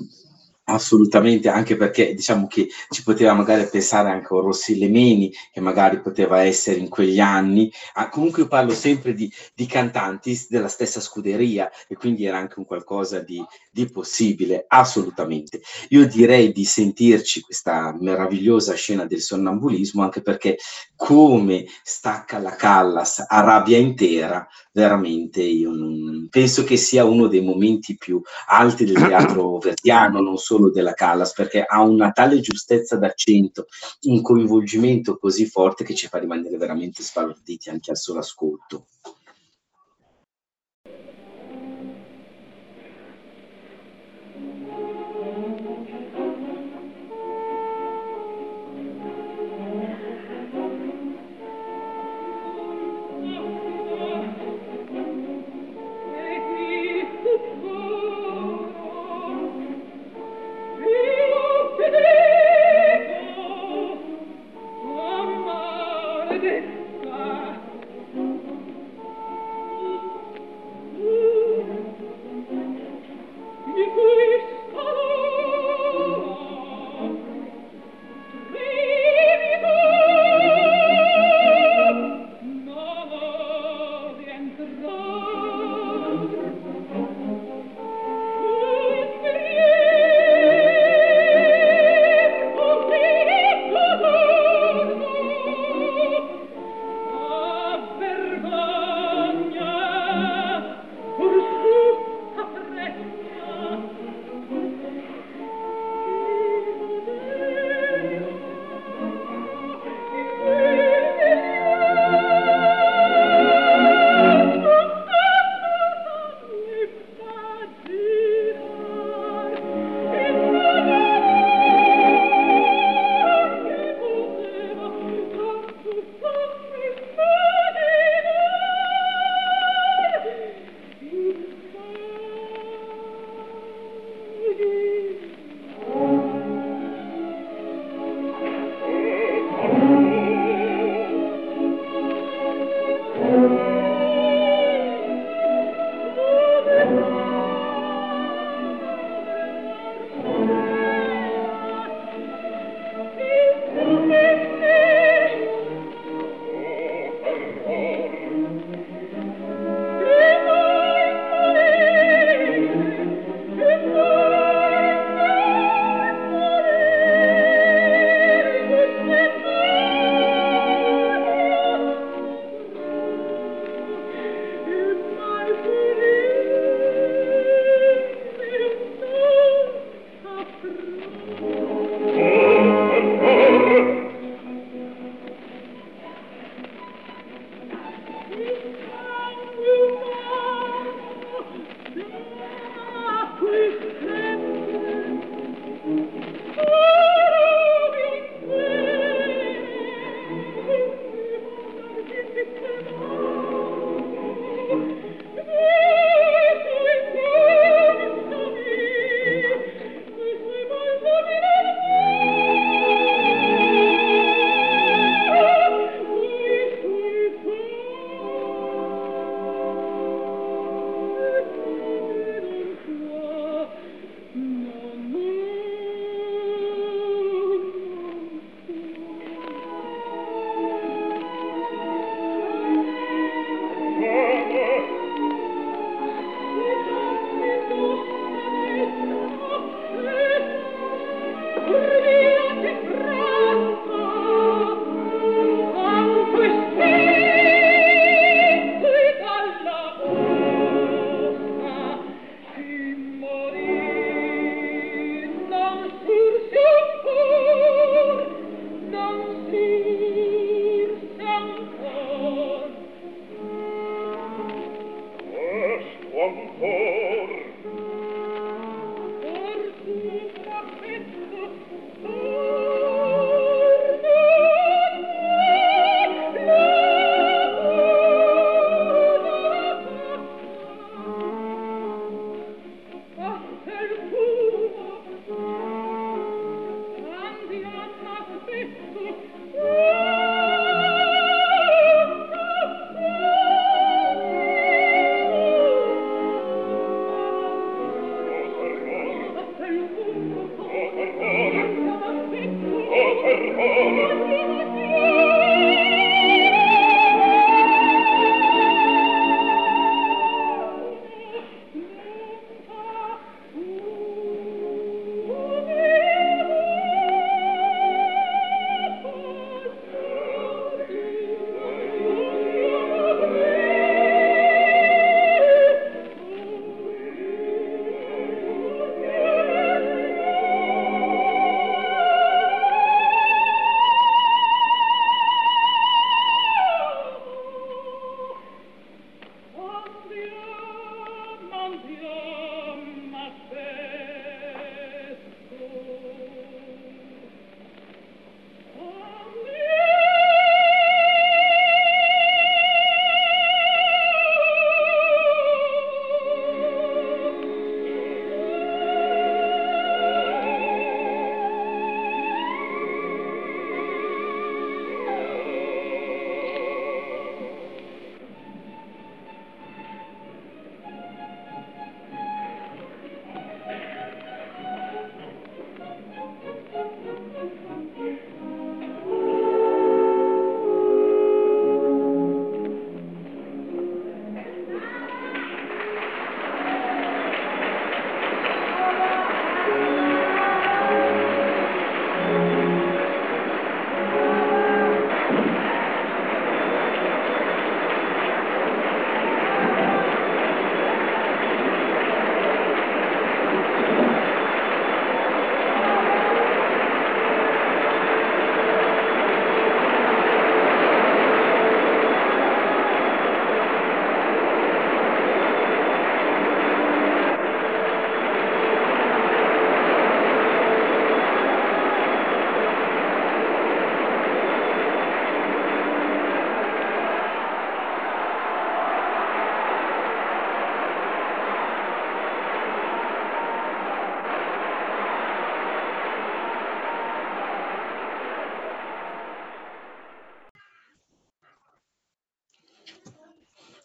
Assolutamente, 0.73 1.49
anche 1.49 1.77
perché 1.77 2.15
diciamo 2.15 2.47
che 2.47 2.69
ci 2.91 3.03
poteva 3.03 3.33
magari 3.33 3.67
pensare 3.69 4.11
anche 4.11 4.33
a 4.33 4.41
Rossi 4.41 4.79
Lemeni, 4.79 5.33
che 5.53 5.61
magari 5.61 6.01
poteva 6.01 6.43
essere 6.43 6.79
in 6.79 6.89
quegli 6.89 7.19
anni. 7.19 7.73
Ah, 7.95 8.09
comunque 8.09 8.43
io 8.43 8.49
parlo 8.49 8.73
sempre 8.73 9.13
di, 9.13 9.31
di, 9.53 9.67
cantanti 9.67 10.47
della 10.49 10.69
stessa 10.69 11.01
scuderia 11.01 11.69
e 11.89 11.97
quindi 11.97 12.25
era 12.25 12.39
anche 12.39 12.61
un 12.61 12.67
qualcosa 12.67 13.19
di, 13.19 13.45
di, 13.71 13.91
possibile, 13.91 14.65
assolutamente. 14.69 15.61
Io 15.89 16.07
direi 16.07 16.53
di 16.53 16.65
sentirci 16.65 17.41
questa 17.41 17.97
meravigliosa 17.99 18.75
scena 18.75 19.07
del 19.07 19.21
sonnambulismo, 19.21 20.03
anche 20.05 20.23
perché 20.23 20.57
come 20.95 21.67
stacca 21.83 22.39
la 22.39 22.55
Callas 22.55 23.25
a 23.27 23.41
rabbia 23.41 23.79
intera, 23.79 24.47
veramente 24.73 25.43
io 25.43 25.73
non, 25.73 26.29
penso 26.31 26.63
che 26.63 26.77
sia 26.77 27.05
uno 27.05 27.27
dei 27.27 27.41
momenti 27.43 27.97
più 27.97 28.21
alti 28.49 28.85
del 28.85 28.95
teatro 28.95 29.59
verdiano, 29.59 30.21
non 30.21 30.37
solo 30.37 30.60
della 30.69 30.93
Callas, 30.93 31.33
perché 31.33 31.65
ha 31.65 31.81
una 31.81 32.11
tale 32.11 32.41
giustezza 32.41 32.97
d'accento, 32.97 33.67
un 34.03 34.21
coinvolgimento 34.21 35.17
così 35.17 35.47
forte 35.47 35.85
che 35.85 35.95
ci 35.95 36.09
fa 36.09 36.19
rimanere 36.19 36.57
veramente 36.59 37.03
sbalorditi 37.03 37.71
anche 37.71 37.91
al 37.91 37.97
solo 37.97 38.19
ascolto. 38.19 38.87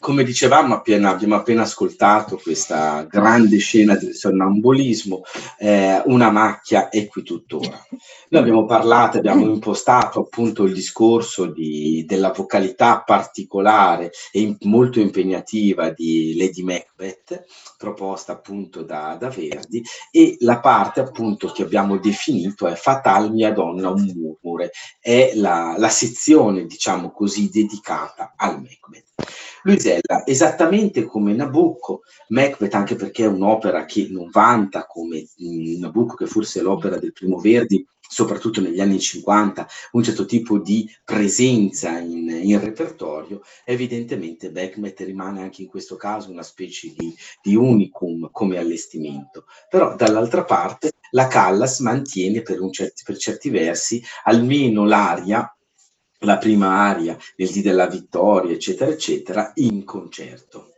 Come 0.05 0.23
dicevamo, 0.23 0.75
appena, 0.75 1.09
abbiamo 1.09 1.33
appena 1.33 1.63
ascoltato 1.63 2.39
questa 2.39 3.07
grande 3.09 3.57
scena 3.57 3.95
del 3.95 4.13
sonnambulismo, 4.13 5.23
eh, 5.57 5.99
una 6.05 6.29
macchia 6.29 6.89
è 6.89 7.07
qui 7.07 7.23
tuttora. 7.23 7.83
Noi 8.29 8.41
abbiamo 8.41 8.65
parlato, 8.65 9.17
abbiamo 9.17 9.47
impostato 9.47 10.19
appunto 10.19 10.65
il 10.65 10.73
discorso 10.73 11.47
di, 11.47 12.05
della 12.05 12.29
vocalità 12.29 13.01
particolare 13.01 14.11
e 14.31 14.55
molto 14.61 14.99
impegnativa 14.99 15.89
di 15.89 16.35
Lady 16.37 16.61
Macbeth, 16.61 17.43
proposta 17.75 18.33
appunto 18.33 18.83
da, 18.83 19.17
da, 19.19 19.29
Verdi, 19.29 19.83
e 20.11 20.37
la 20.41 20.59
parte 20.59 20.99
appunto 20.99 21.47
che 21.47 21.63
abbiamo 21.63 21.97
definito 21.97 22.67
è 22.67 22.75
Fatal 22.75 23.33
mia 23.33 23.51
donna 23.51 23.89
un 23.89 24.03
murmure, 24.15 24.69
è 24.99 25.31
la, 25.33 25.73
la 25.79 25.89
sezione, 25.89 26.67
diciamo 26.67 27.09
così, 27.09 27.49
dedicata 27.49 28.35
al 28.37 28.61
Macbeth. 28.61 29.13
Luisella, 29.65 30.25
esattamente 30.25 31.05
come 31.05 31.33
Nabucco, 31.33 32.01
Macbeth 32.27 32.75
anche 32.75 32.95
perché 32.95 33.23
è 33.23 33.27
un'opera 33.27 33.85
che 33.85 34.07
non 34.11 34.29
vanta 34.29 34.85
come 34.85 35.27
mh, 35.37 35.79
Nabucco, 35.79 36.13
che 36.13 36.27
forse 36.27 36.59
è 36.59 36.63
l'opera 36.63 36.99
del 36.99 37.13
primo 37.13 37.39
Verdi, 37.39 37.83
soprattutto 38.07 38.61
negli 38.61 38.79
anni 38.79 38.99
50, 38.99 39.67
un 39.93 40.03
certo 40.03 40.25
tipo 40.25 40.59
di 40.59 40.87
presenza 41.03 41.97
in, 41.97 42.29
in 42.29 42.59
repertorio, 42.63 43.41
evidentemente 43.63 44.51
Beckmet 44.51 44.99
rimane 44.99 45.41
anche 45.41 45.63
in 45.63 45.67
questo 45.67 45.95
caso 45.95 46.29
una 46.29 46.43
specie 46.43 46.93
di, 46.95 47.15
di 47.41 47.55
unicum 47.55 48.29
come 48.31 48.59
allestimento. 48.59 49.45
Però 49.67 49.95
dall'altra 49.95 50.43
parte 50.43 50.91
la 51.09 51.25
Callas 51.25 51.79
mantiene 51.79 52.43
per, 52.43 52.59
certi, 52.69 53.01
per 53.03 53.17
certi 53.17 53.49
versi 53.49 53.99
almeno 54.25 54.85
l'aria 54.85 55.49
la 56.25 56.37
prima 56.37 56.79
aria, 56.87 57.17
il 57.37 57.49
D 57.49 57.61
della 57.61 57.87
vittoria, 57.87 58.53
eccetera, 58.53 58.91
eccetera, 58.91 59.51
in 59.55 59.83
concerto. 59.83 60.71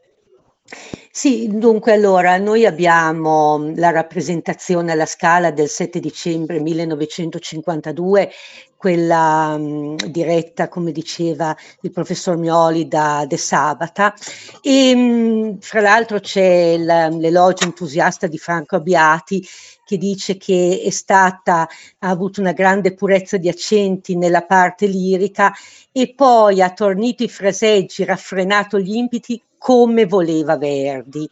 Sì, 1.10 1.48
dunque 1.52 1.94
allora 1.94 2.38
noi 2.38 2.66
abbiamo 2.66 3.72
la 3.76 3.90
rappresentazione 3.90 4.92
alla 4.92 5.06
Scala 5.06 5.50
del 5.50 5.68
7 5.70 6.00
dicembre 6.00 6.60
1952, 6.60 8.30
quella 8.78 9.58
mh, 9.58 9.96
diretta, 10.10 10.68
come 10.70 10.92
diceva 10.92 11.56
il 11.82 11.92
professor 11.92 12.38
Mioli, 12.38 12.88
da 12.88 13.26
De 13.28 13.38
Sabata 13.38 14.14
e 14.62 14.96
mh, 14.96 15.58
fra 15.60 15.82
l'altro 15.82 16.20
c'è 16.20 16.78
l'elogio 16.78 17.66
entusiasta 17.66 18.28
di 18.28 18.38
Franco 18.38 18.76
Abbiati 18.78 19.46
che 19.86 19.98
dice 19.98 20.38
che 20.38 20.82
è 20.84 20.90
stata, 20.90 21.62
ha 22.00 22.10
avuto 22.10 22.42
una 22.42 22.52
grande 22.52 22.94
purezza 22.94 23.38
di 23.38 23.48
accenti 23.50 24.16
nella 24.18 24.44
parte 24.44 24.86
lirica 24.86 25.54
e 25.92 26.14
poi 26.14 26.62
ha 26.62 26.72
tornito 26.72 27.24
i 27.24 27.30
fraseggi, 27.30 28.04
raffrenato 28.04 28.80
gli 28.80 28.96
impiti 28.96 29.42
come 29.58 30.06
voleva 30.06 30.58
Verdi. 30.58 31.28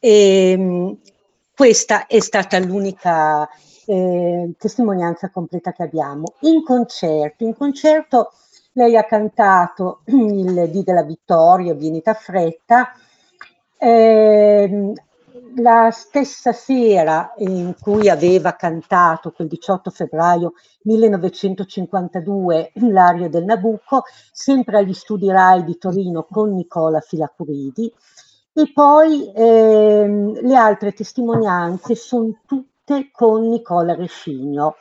E, 0.00 0.50
ehm, 0.50 0.96
questa 1.54 2.06
è 2.06 2.18
stata 2.20 2.58
l'unica 2.58 3.48
eh, 3.86 4.52
testimonianza 4.58 5.30
completa 5.30 5.72
che 5.72 5.82
abbiamo. 5.82 6.34
In 6.40 6.62
concerto, 6.62 7.44
in 7.44 7.56
concerto 7.56 8.32
lei 8.72 8.96
ha 8.96 9.04
cantato 9.04 10.00
il 10.06 10.70
D 10.70 10.82
della 10.82 11.02
Vittoria, 11.02 11.74
Vienita 11.74 12.14
Fretta, 12.14 12.92
eh, 13.76 14.92
la 15.56 15.90
stessa 15.90 16.52
sera 16.52 17.34
in 17.38 17.74
cui 17.78 18.08
aveva 18.08 18.54
cantato, 18.54 19.32
quel 19.32 19.48
18 19.48 19.90
febbraio 19.90 20.54
1952, 20.82 22.72
l'aria 22.88 23.28
del 23.28 23.44
Nabucco, 23.44 24.04
sempre 24.32 24.78
agli 24.78 24.94
studi 24.94 25.30
RAI 25.30 25.64
di 25.64 25.76
Torino 25.78 26.26
con 26.30 26.54
Nicola 26.54 27.00
Filacuridi, 27.00 27.92
E 28.54 28.70
poi 28.72 29.32
ehm, 29.34 30.40
le 30.42 30.56
altre 30.56 30.92
testimonianze 30.92 31.94
sono 31.94 32.38
tutte 32.46 32.71
con 33.12 33.48
Nicola 33.48 33.94
Rescigno, 33.94 34.74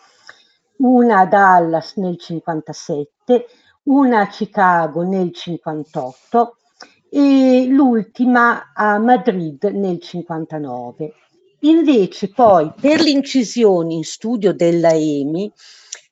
una 0.77 1.19
a 1.19 1.25
Dallas 1.27 1.97
nel 1.97 2.17
57, 2.17 3.45
una 3.83 4.21
a 4.21 4.27
Chicago 4.27 5.03
nel 5.03 5.31
58 5.31 6.55
e 7.11 7.67
l'ultima 7.69 8.71
a 8.73 8.97
Madrid 8.97 9.63
nel 9.65 9.99
59. 9.99 11.13
Invece 11.59 12.29
poi 12.29 12.73
per 12.79 13.01
l'incisione 13.01 13.93
in 13.93 14.03
studio 14.03 14.51
della 14.51 14.93
EMI, 14.93 15.51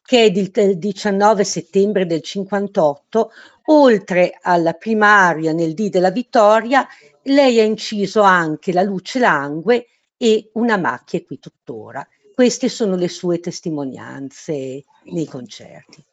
che 0.04 0.26
è 0.26 0.30
del 0.30 0.78
19 0.78 1.44
settembre 1.44 2.06
del 2.06 2.22
58, 2.22 3.32
oltre 3.66 4.38
alla 4.40 4.74
primaria 4.74 5.54
nel 5.54 5.74
D 5.74 5.90
della 5.90 6.12
Vittoria, 6.12 6.88
lei 7.24 7.60
ha 7.60 7.64
inciso 7.64 8.22
anche 8.22 8.74
La 8.74 8.84
luce 8.84 9.18
langue 9.18 9.88
e 10.22 10.50
Una 10.54 10.76
macchia 10.76 11.24
qui 11.24 11.40
tuttora. 11.40 12.06
Queste 12.36 12.68
sono 12.68 12.98
le 12.98 13.08
sue 13.08 13.40
testimonianze 13.40 14.84
nei 15.06 15.26
concerti. 15.26 16.04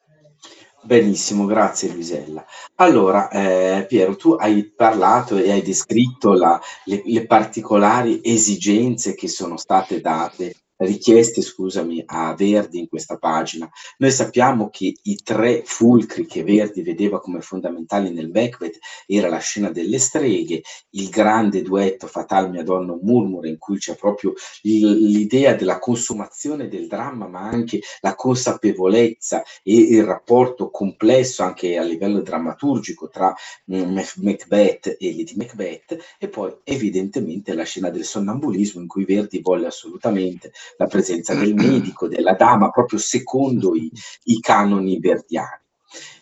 Benissimo, 0.83 1.47
grazie 1.47 1.92
Luisella. 1.92 2.45
Allora, 2.77 3.29
eh, 3.29 3.87
Piero, 3.88 4.14
tu 4.14 4.33
hai 4.33 4.64
parlato 4.64 5.37
e 5.37 5.51
hai 5.51 5.62
descritto 5.62 6.35
la, 6.35 6.61
le, 6.85 7.03
le 7.05 7.27
particolari 7.27 8.21
esigenze 8.23 9.16
che 9.16 9.27
sono 9.27 9.57
state 9.57 10.01
date 10.01 10.55
richieste, 10.79 11.43
scusami, 11.43 12.03
a 12.07 12.35
Verdi 12.35 12.79
in 12.79 12.89
questa 12.89 13.17
pagina. 13.17 13.69
Noi 13.99 14.11
sappiamo 14.11 14.69
che 14.71 14.95
i 15.03 15.17
tre 15.23 15.62
fulcri 15.65 16.27
che 16.27 16.45
Verdi 16.45 16.83
vedeva 16.83 17.21
come 17.21 17.41
fondamentali 17.41 18.11
nel 18.11 18.31
Macbeth 18.31 18.79
era 19.07 19.29
la 19.29 19.39
scena 19.39 19.71
delle 19.71 19.99
streghe, 19.99 20.62
il 20.91 21.09
grande 21.09 21.62
duetto 21.62 22.07
Fatal 22.07 22.51
mia 22.51 22.62
donna 22.62 22.93
un 22.93 23.01
murmure 23.03 23.49
in 23.49 23.59
cui 23.59 23.79
c'è 23.79 23.97
proprio 23.97 24.35
l'idea 24.62 25.55
della 25.55 25.79
consumazione 25.79 26.69
del 26.69 26.87
dramma, 26.87 27.27
ma 27.27 27.41
anche 27.41 27.81
la 28.01 28.15
consapevolezza 28.15 29.43
e 29.62 29.75
il 29.75 30.05
rapporto 30.05 30.71
complesso 30.71 31.43
anche 31.43 31.77
a 31.77 31.83
livello 31.83 32.21
drammaturgico 32.21 33.09
tra 33.09 33.35
mm, 33.73 33.99
Macbeth 34.17 34.97
e 34.99 35.15
Lady 35.15 35.35
Macbeth 35.37 35.97
e 36.19 36.29
poi 36.29 36.55
evidentemente 36.65 37.55
la 37.55 37.65
scena 37.65 37.91
del 37.91 38.05
sonnambulismo 38.05 38.81
in 38.81 38.89
cui 38.89 39.05
Verdi 39.05 39.41
volle 39.41 39.67
assolutamente 39.67 40.53
la 40.77 40.87
presenza 40.87 41.35
del 41.35 41.55
medico, 41.55 42.09
della 42.09 42.35
dama, 42.35 42.71
proprio 42.71 42.99
secondo 42.99 43.75
i, 43.75 43.91
i 44.25 44.41
canoni 44.41 44.99
verdiani. 44.99 45.65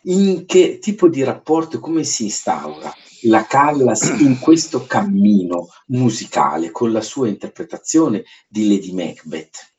In 0.05 0.45
che 0.47 0.79
tipo 0.79 1.09
di 1.09 1.23
rapporto, 1.23 1.81
come 1.81 2.05
si 2.05 2.25
instaura 2.25 2.93
la 3.23 3.47
Callas 3.47 4.03
in 4.21 4.39
questo 4.39 4.85
cammino 4.85 5.69
musicale 5.87 6.71
con 6.71 6.93
la 6.93 7.01
sua 7.01 7.29
interpretazione 7.29 8.25
di 8.49 8.69
Lady 8.69 8.93
Macbeth? 8.93 9.73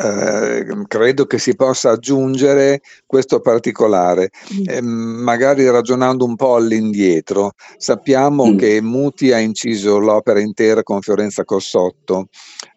Eh, 0.00 0.64
credo 0.86 1.26
che 1.26 1.38
si 1.38 1.56
possa 1.56 1.90
aggiungere 1.90 2.82
questo 3.04 3.40
particolare, 3.40 4.30
eh, 4.66 4.80
magari 4.80 5.68
ragionando 5.68 6.24
un 6.24 6.36
po' 6.36 6.54
all'indietro. 6.54 7.54
Sappiamo 7.76 8.46
mm. 8.46 8.58
che 8.58 8.80
Muti 8.80 9.32
ha 9.32 9.40
inciso 9.40 9.98
l'opera 9.98 10.38
intera 10.38 10.84
con 10.84 11.00
Fiorenza 11.00 11.44
Cossotto, 11.44 12.28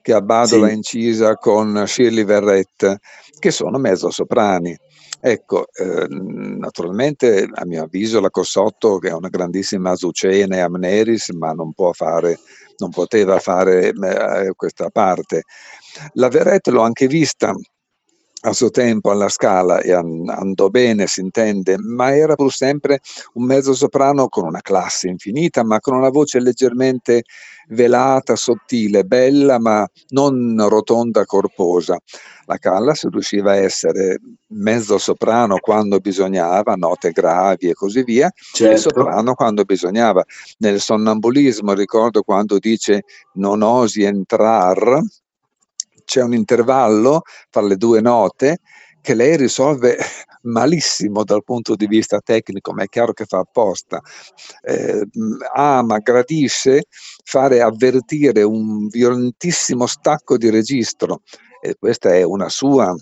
che 0.02 0.14
Abbado 0.14 0.48
sì. 0.48 0.60
l'ha 0.62 0.72
incisa 0.72 1.36
con 1.36 1.84
Shirley 1.86 2.26
Verrette, 2.26 2.98
che 3.38 3.52
sono 3.52 3.78
mezzo 3.78 4.10
soprani. 4.10 4.76
Ecco, 5.24 5.68
eh, 5.74 6.08
naturalmente 6.10 7.48
a 7.54 7.66
mio 7.68 7.84
avviso 7.84 8.20
la 8.20 8.32
Cossotto, 8.32 8.98
che 8.98 9.10
è 9.10 9.14
una 9.14 9.30
grandissima 9.30 9.92
Azucena 9.92 10.56
e 10.56 10.62
Amneris, 10.62 11.30
ma 11.30 11.52
non 11.52 11.72
può 11.74 11.92
fare, 11.92 12.40
non 12.78 12.90
poteva 12.90 13.38
fare 13.38 13.90
eh, 13.90 14.54
questa 14.56 14.90
parte. 14.90 15.44
La 16.14 16.30
Verrette 16.30 16.72
l'ho 16.72 16.82
anche 16.82 17.08
vista 17.08 17.54
a 18.44 18.54
suo 18.54 18.72
tempo 18.72 19.12
alla 19.12 19.30
Scala 19.30 19.82
e 19.82 19.92
andò 19.92 20.70
bene, 20.70 21.06
si 21.06 21.22
intende, 21.22 21.78
ma 21.78 22.16
era 22.16 22.36
pur 22.36 22.52
sempre 22.52 23.00
un 23.34 23.46
mezzo 23.46 23.74
soprano 23.74 24.30
con 24.30 24.46
una 24.46 24.62
classe 24.62 25.08
infinita, 25.08 25.64
ma 25.64 25.80
con 25.80 25.96
una 25.96 26.10
voce 26.10 26.40
leggermente 26.40 27.24
velata, 27.68 28.36
sottile, 28.36 29.04
bella, 29.04 29.60
ma 29.60 29.88
non 30.10 30.56
rotonda, 30.68 31.24
corposa. 31.26 32.00
La 32.46 32.58
Callas 32.58 33.08
riusciva 33.08 33.52
a 33.52 33.58
essere 33.58 34.20
mezzo 34.48 34.98
soprano 34.98 35.60
quando 35.60 36.00
bisognava, 36.00 36.74
note 36.76 37.12
gravi 37.12 37.70
e 37.70 37.74
così 37.74 38.04
via, 38.04 38.32
certo. 38.54 38.74
e 38.74 38.78
soprano 38.78 39.36
quando 39.36 39.64
bisognava. 39.64 40.24
Nel 40.58 40.80
sonnambulismo 40.82 41.74
ricordo 41.74 42.24
quando 42.24 42.58
dice 42.58 43.04
non 43.34 43.62
osi 43.62 44.02
entrar, 44.02 45.00
c'è 46.12 46.22
un 46.22 46.34
intervallo 46.34 47.22
tra 47.50 47.62
le 47.62 47.78
due 47.78 48.02
note 48.02 48.58
che 49.00 49.14
lei 49.14 49.38
risolve 49.38 49.98
malissimo 50.44 51.24
dal 51.24 51.46
punto 51.46 51.76
di 51.76 51.88
vista 51.88 52.20
tecnico, 52.20 52.74
ma 52.74 52.84
è 52.84 52.88
chiaro 52.88 53.14
che 53.14 53.24
fa 53.24 53.40
apposta. 53.40 54.02
Eh, 54.62 55.08
ama, 55.56 56.00
gradisce 56.00 56.84
fare 57.24 57.62
avvertire 57.62 58.44
un 58.44 58.90
violentissimo 58.90 59.86
stacco 59.86 60.36
di 60.36 60.50
registro 60.50 61.22
e 61.62 61.76
questa 61.80 62.14
è 62.14 62.24
una 62.24 62.50
sua 62.50 62.94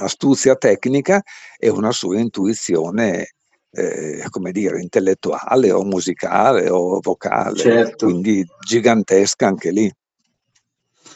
astuzia 0.00 0.56
tecnica 0.56 1.22
e 1.56 1.68
una 1.68 1.92
sua 1.92 2.18
intuizione 2.18 3.34
eh, 3.70 4.24
come 4.30 4.50
dire, 4.50 4.80
intellettuale 4.80 5.70
o 5.70 5.84
musicale 5.84 6.68
o 6.68 6.98
vocale, 7.00 7.56
certo. 7.56 8.06
quindi 8.06 8.44
gigantesca 8.66 9.46
anche 9.46 9.70
lì. 9.70 9.92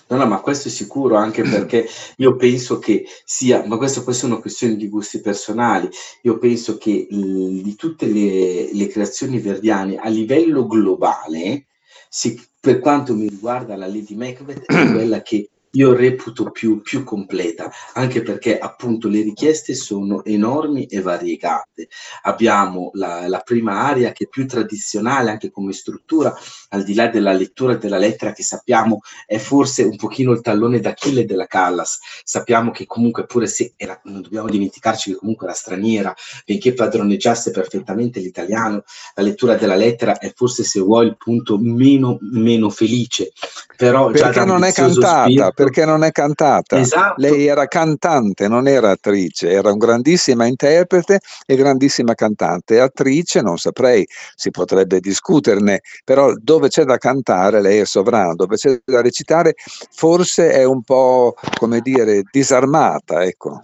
No, 0.08 0.16
no, 0.16 0.26
ma 0.26 0.40
questo 0.40 0.68
è 0.68 0.70
sicuro 0.70 1.16
anche 1.16 1.42
perché 1.42 1.86
io 2.18 2.36
penso 2.36 2.78
che 2.78 3.06
sia, 3.24 3.64
ma 3.66 3.76
questo 3.76 4.04
poi 4.04 4.14
sono 4.14 4.38
questioni 4.40 4.76
di 4.76 4.88
gusti 4.88 5.20
personali, 5.20 5.88
io 6.22 6.38
penso 6.38 6.78
che 6.78 7.08
l, 7.10 7.60
di 7.60 7.74
tutte 7.74 8.06
le, 8.06 8.72
le, 8.72 8.86
creazioni 8.86 9.40
verdiane 9.40 9.96
a 9.96 10.08
livello 10.08 10.66
globale, 10.66 11.66
si, 12.08 12.40
per 12.60 12.78
quanto 12.78 13.14
mi 13.14 13.28
riguarda 13.28 13.74
la 13.76 13.88
Lady 13.88 14.14
Macbeth 14.14 14.66
è 14.66 14.86
quella 14.92 15.22
che 15.22 15.50
io 15.76 15.94
reputo 15.94 16.50
più, 16.50 16.80
più, 16.80 17.04
completa, 17.04 17.70
anche 17.94 18.22
perché 18.22 18.58
appunto 18.58 19.08
le 19.08 19.20
richieste 19.20 19.74
sono 19.74 20.24
enormi 20.24 20.86
e 20.86 21.00
variegate. 21.00 21.88
Abbiamo 22.22 22.90
la, 22.94 23.28
la, 23.28 23.40
prima 23.40 23.80
area 23.82 24.12
che 24.12 24.24
è 24.24 24.28
più 24.28 24.46
tradizionale 24.46 25.30
anche 25.30 25.50
come 25.50 25.72
struttura, 25.72 26.34
al 26.70 26.82
di 26.82 26.94
là 26.94 27.08
della 27.08 27.32
lettura 27.32 27.76
della 27.76 27.98
lettera 27.98 28.32
che 28.32 28.42
sappiamo 28.42 29.00
è 29.26 29.36
forse 29.36 29.82
un 29.82 29.96
pochino 29.96 30.32
il 30.32 30.40
tallone 30.40 30.80
d'Achille 30.80 31.26
della 31.26 31.46
Callas. 31.46 31.98
Sappiamo 32.24 32.70
che 32.70 32.86
comunque 32.86 33.26
pure 33.26 33.46
se 33.46 33.74
era, 33.76 34.00
non 34.04 34.22
dobbiamo 34.22 34.48
dimenticarci 34.48 35.12
che 35.12 35.16
comunque 35.16 35.46
era 35.46 35.54
straniera, 35.54 36.14
benché 36.46 36.72
padroneggiasse 36.72 37.50
perfettamente 37.50 38.20
l'italiano, 38.20 38.82
la 39.14 39.22
lettura 39.22 39.54
della 39.56 39.76
lettera 39.76 40.18
è 40.18 40.32
forse 40.34 40.64
se 40.64 40.80
vuoi 40.80 41.06
il 41.06 41.16
punto 41.18 41.58
meno, 41.58 42.16
meno 42.20 42.70
felice. 42.70 43.32
Però 43.76 44.10
perché 44.10 44.44
non 44.44 44.64
è 44.64 44.72
cantata, 44.72 45.50
perché 45.66 45.84
non 45.84 46.04
è 46.04 46.12
cantata. 46.12 46.78
Esatto. 46.78 47.20
Lei 47.20 47.46
era 47.46 47.66
cantante, 47.66 48.46
non 48.46 48.68
era 48.68 48.92
attrice, 48.92 49.50
era 49.50 49.72
un 49.72 49.78
grandissima 49.78 50.46
interprete 50.46 51.18
e 51.44 51.56
grandissima 51.56 52.14
cantante. 52.14 52.78
Attrice 52.78 53.40
non 53.40 53.58
saprei, 53.58 54.06
si 54.36 54.52
potrebbe 54.52 55.00
discuterne, 55.00 55.80
però 56.04 56.32
dove 56.36 56.68
c'è 56.68 56.84
da 56.84 56.98
cantare 56.98 57.60
lei 57.60 57.80
è 57.80 57.84
sovrana, 57.84 58.34
dove 58.34 58.54
c'è 58.54 58.80
da 58.84 59.00
recitare 59.00 59.54
forse 59.90 60.52
è 60.52 60.62
un 60.62 60.82
po', 60.82 61.34
come 61.58 61.80
dire, 61.80 62.22
disarmata, 62.30 63.24
ecco 63.24 63.60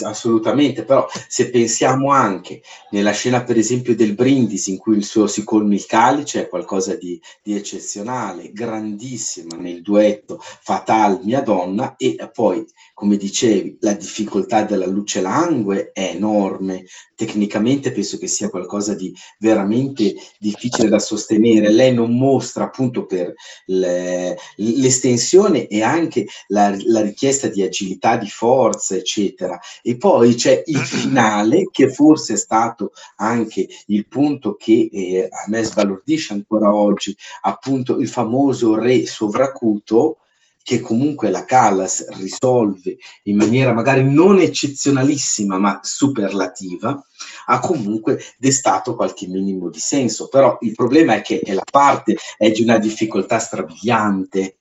assolutamente, 0.00 0.84
però 0.84 1.06
se 1.28 1.50
pensiamo 1.50 2.10
anche 2.10 2.62
nella 2.90 3.12
scena 3.12 3.44
per 3.44 3.58
esempio 3.58 3.94
del 3.94 4.14
brindisi 4.14 4.70
in 4.70 4.78
cui 4.78 4.96
il 4.96 5.04
suo 5.04 5.26
si 5.26 5.44
colmi 5.44 5.74
il 5.74 5.86
calice 5.86 6.42
è 6.42 6.48
qualcosa 6.48 6.94
di, 6.94 7.20
di 7.42 7.54
eccezionale, 7.54 8.52
grandissima 8.52 9.56
nel 9.56 9.82
duetto 9.82 10.40
Fatal 10.40 11.20
mia 11.22 11.40
donna 11.40 11.96
e 11.96 12.16
poi 12.32 12.64
come 12.94 13.16
dicevi 13.16 13.78
la 13.80 13.94
difficoltà 13.94 14.62
della 14.62 14.86
luce 14.86 15.20
langue 15.20 15.90
è 15.92 16.12
enorme, 16.14 16.84
tecnicamente 17.16 17.90
penso 17.90 18.16
che 18.16 18.28
sia 18.28 18.48
qualcosa 18.48 18.94
di 18.94 19.12
veramente 19.38 20.14
difficile 20.38 20.88
da 20.88 20.98
sostenere, 20.98 21.70
lei 21.70 21.92
non 21.92 22.16
mostra 22.16 22.64
appunto 22.64 23.04
per 23.04 23.34
le, 23.66 24.38
l'estensione 24.56 25.66
e 25.66 25.82
anche 25.82 26.26
la, 26.48 26.76
la 26.84 27.00
richiesta 27.00 27.48
di 27.48 27.62
agilità, 27.62 28.16
di 28.16 28.28
forza 28.28 28.94
eccetera 28.94 29.58
e 29.82 29.96
poi 29.96 30.34
c'è 30.34 30.62
il 30.66 30.78
finale 30.86 31.68
che 31.70 31.90
forse 31.90 32.34
è 32.34 32.36
stato 32.36 32.92
anche 33.16 33.68
il 33.86 34.06
punto 34.06 34.54
che 34.54 34.88
eh, 34.90 35.28
a 35.30 35.48
me 35.48 35.62
sbalordisce 35.62 36.32
ancora 36.32 36.74
oggi, 36.74 37.14
appunto 37.42 37.98
il 37.98 38.08
famoso 38.08 38.76
re 38.76 39.04
sovracuto 39.06 40.18
che 40.64 40.78
comunque 40.78 41.30
la 41.30 41.44
Callas 41.44 42.08
risolve 42.10 42.96
in 43.24 43.36
maniera 43.36 43.72
magari 43.72 44.04
non 44.08 44.38
eccezionalissima 44.38 45.58
ma 45.58 45.80
superlativa, 45.82 47.04
ha 47.46 47.58
comunque 47.58 48.20
destato 48.38 48.94
qualche 48.94 49.26
minimo 49.26 49.70
di 49.70 49.80
senso. 49.80 50.28
Però 50.28 50.58
il 50.60 50.72
problema 50.72 51.16
è 51.16 51.22
che 51.22 51.42
la 51.46 51.64
parte 51.68 52.16
è 52.36 52.50
di 52.52 52.62
una 52.62 52.78
difficoltà 52.78 53.40
strabiliante 53.40 54.58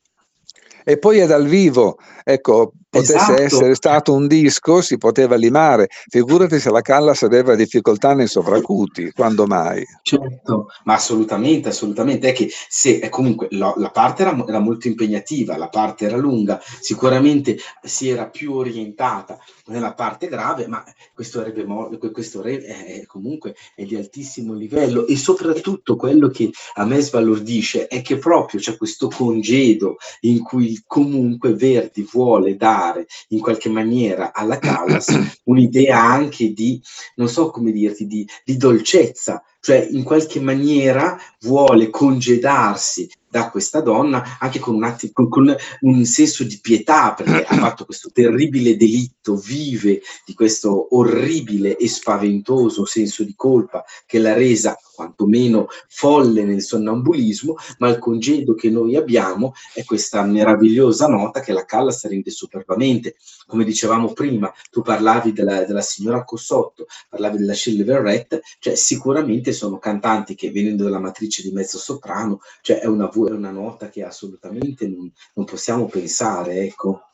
e 0.83 0.97
poi 0.97 1.19
è 1.19 1.27
dal 1.27 1.45
vivo, 1.45 1.99
ecco, 2.23 2.73
potesse 2.91 3.15
esatto. 3.15 3.41
essere 3.41 3.75
stato 3.75 4.13
un 4.13 4.27
disco 4.27 4.81
si 4.81 4.97
poteva 4.97 5.35
limare, 5.35 5.87
figurati 6.09 6.59
se 6.59 6.69
la 6.69 6.81
Callas 6.81 7.21
aveva 7.23 7.55
difficoltà 7.55 8.13
nei 8.13 8.27
sovracuti, 8.27 9.13
quando 9.13 9.45
mai? 9.45 9.85
Certo, 10.01 10.67
ma 10.83 10.95
assolutamente, 10.95 11.69
assolutamente, 11.69 12.29
è 12.29 12.33
che 12.33 12.51
se 12.67 12.99
è 12.99 13.07
comunque 13.07 13.47
la, 13.51 13.73
la 13.77 13.91
parte 13.91 14.23
era, 14.23 14.35
era, 14.45 14.59
molto 14.59 14.89
impegnativa, 14.89 15.55
la 15.55 15.69
parte 15.69 16.05
era 16.05 16.17
lunga, 16.17 16.59
sicuramente 16.81 17.57
si 17.81 18.09
era 18.09 18.27
più 18.27 18.55
orientata 18.55 19.39
nella 19.67 19.93
parte 19.93 20.27
grave, 20.27 20.67
ma 20.67 20.83
questo, 21.13 21.41
re 21.43 21.53
bemol, 21.53 21.97
questo 22.11 22.41
re 22.41 22.61
è, 22.61 23.05
comunque 23.05 23.55
è 23.73 23.85
di 23.85 23.95
altissimo 23.95 24.53
livello 24.53 25.07
e 25.07 25.15
soprattutto 25.15 25.95
quello 25.95 26.27
che 26.27 26.49
a 26.73 26.83
me 26.83 26.99
sbalordisce 26.99 27.87
è 27.87 28.01
che 28.01 28.17
proprio 28.17 28.59
c'è 28.59 28.75
questo 28.75 29.07
congedo 29.07 29.95
in 30.21 30.41
cui 30.41 30.83
comunque 30.85 31.53
Verdi 31.53 32.05
vuole 32.11 32.57
dare 32.57 32.80
in 33.29 33.39
qualche 33.39 33.69
maniera 33.69 34.33
alla 34.33 34.57
Callas 34.57 35.07
un'idea 35.45 36.01
anche 36.01 36.53
di, 36.53 36.81
non 37.15 37.27
so 37.27 37.49
come 37.51 37.71
dirti, 37.71 38.05
di, 38.05 38.27
di 38.43 38.57
dolcezza, 38.57 39.43
cioè 39.59 39.87
in 39.91 40.03
qualche 40.03 40.39
maniera 40.39 41.17
vuole 41.41 41.89
congedarsi 41.89 43.09
da 43.29 43.49
questa 43.49 43.79
donna 43.79 44.37
anche 44.39 44.59
con 44.59 44.75
un, 44.75 44.83
atti, 44.83 45.11
con, 45.13 45.29
con 45.29 45.55
un 45.81 46.05
senso 46.05 46.43
di 46.43 46.59
pietà 46.59 47.13
perché 47.13 47.45
ha 47.45 47.55
fatto 47.61 47.85
questo 47.85 48.09
terribile 48.11 48.75
delitto, 48.75 49.35
vive 49.35 50.01
di 50.25 50.33
questo 50.33 50.95
orribile 50.95 51.77
e 51.77 51.87
spaventoso 51.87 52.85
senso 52.85 53.23
di 53.23 53.33
colpa 53.35 53.83
che 54.05 54.19
l'ha 54.19 54.33
resa 54.33 54.77
quantomeno 55.01 55.67
folle 55.87 56.43
nel 56.43 56.61
sonnambulismo, 56.61 57.55
ma 57.79 57.89
il 57.89 57.97
congedo 57.97 58.53
che 58.53 58.69
noi 58.69 58.95
abbiamo 58.95 59.53
è 59.73 59.83
questa 59.83 60.23
meravigliosa 60.23 61.07
nota 61.07 61.39
che 61.39 61.53
la 61.53 61.65
Callas 61.65 62.05
rende 62.07 62.29
superbamente. 62.29 63.15
Come 63.47 63.63
dicevamo 63.63 64.13
prima, 64.13 64.51
tu 64.69 64.81
parlavi 64.81 65.33
della, 65.33 65.63
della 65.63 65.81
signora 65.81 66.23
Cossotto, 66.23 66.85
parlavi 67.09 67.37
della 67.37 67.53
Shelley 67.53 67.83
Verrette, 67.83 68.41
cioè 68.59 68.75
sicuramente 68.75 69.53
sono 69.53 69.79
cantanti 69.79 70.35
che 70.35 70.51
venendo 70.51 70.83
dalla 70.83 70.99
matrice 70.99 71.41
di 71.41 71.51
mezzo 71.51 71.77
soprano, 71.77 72.39
cioè 72.61 72.79
è 72.79 72.85
una, 72.85 73.09
è 73.09 73.31
una 73.31 73.51
nota 73.51 73.89
che 73.89 74.03
assolutamente 74.03 74.87
non, 74.87 75.11
non 75.33 75.45
possiamo 75.45 75.87
pensare, 75.87 76.61
ecco. 76.61 77.05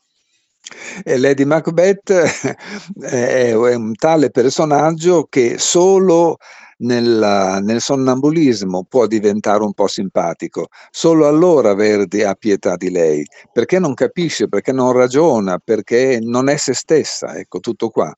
E 1.04 1.16
Lady 1.18 1.44
Macbeth 1.44 2.10
è 3.00 3.54
un 3.54 3.94
tale 3.94 4.30
personaggio 4.30 5.26
che 5.28 5.56
solo 5.58 6.36
nel, 6.78 7.60
nel, 7.62 7.80
sonnambulismo 7.80 8.84
può 8.88 9.06
diventare 9.06 9.62
un 9.62 9.72
po' 9.72 9.86
simpatico. 9.86 10.68
Solo 10.90 11.26
allora 11.26 11.74
Verdi 11.74 12.22
ha 12.22 12.34
pietà 12.34 12.76
di 12.76 12.90
lei, 12.90 13.24
perché 13.52 13.78
non 13.78 13.94
capisce, 13.94 14.48
perché 14.48 14.72
non 14.72 14.92
ragiona, 14.92 15.58
perché 15.58 16.18
non 16.20 16.48
è 16.48 16.56
se 16.56 16.74
stessa. 16.74 17.36
Ecco, 17.36 17.60
tutto 17.60 17.88
qua. 17.88 18.14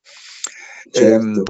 Certo. 0.91 1.15
Ehm, 1.15 1.43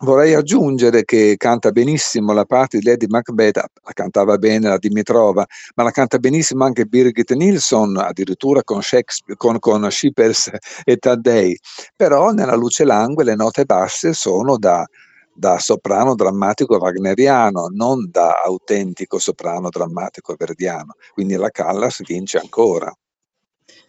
Vorrei 0.00 0.34
aggiungere 0.34 1.04
che 1.04 1.34
canta 1.36 1.72
benissimo 1.72 2.32
la 2.32 2.44
parte 2.44 2.78
di 2.78 2.84
Lady 2.84 3.06
Macbeth, 3.08 3.56
la 3.56 3.92
cantava 3.92 4.38
bene 4.38 4.68
la 4.68 4.78
Dimitrova, 4.78 5.44
ma 5.74 5.82
la 5.82 5.90
canta 5.90 6.18
benissimo 6.18 6.64
anche 6.64 6.84
Birgit 6.84 7.32
Nilsson, 7.32 7.96
addirittura 7.96 8.62
con, 8.62 8.80
con, 9.36 9.58
con 9.58 9.90
Shippers 9.90 10.50
e 10.84 10.98
Taddei. 10.98 11.58
Però 11.96 12.30
nella 12.30 12.54
luce 12.54 12.84
langue 12.84 13.24
le 13.24 13.34
note 13.34 13.64
basse 13.64 14.12
sono 14.12 14.56
da, 14.56 14.86
da 15.34 15.58
soprano 15.58 16.14
drammatico 16.14 16.76
wagneriano, 16.76 17.66
non 17.72 18.08
da 18.08 18.40
autentico 18.44 19.18
soprano 19.18 19.68
drammatico 19.68 20.36
verdiano. 20.38 20.94
Quindi 21.12 21.34
la 21.34 21.50
Callas 21.50 22.04
vince 22.06 22.38
ancora. 22.38 22.96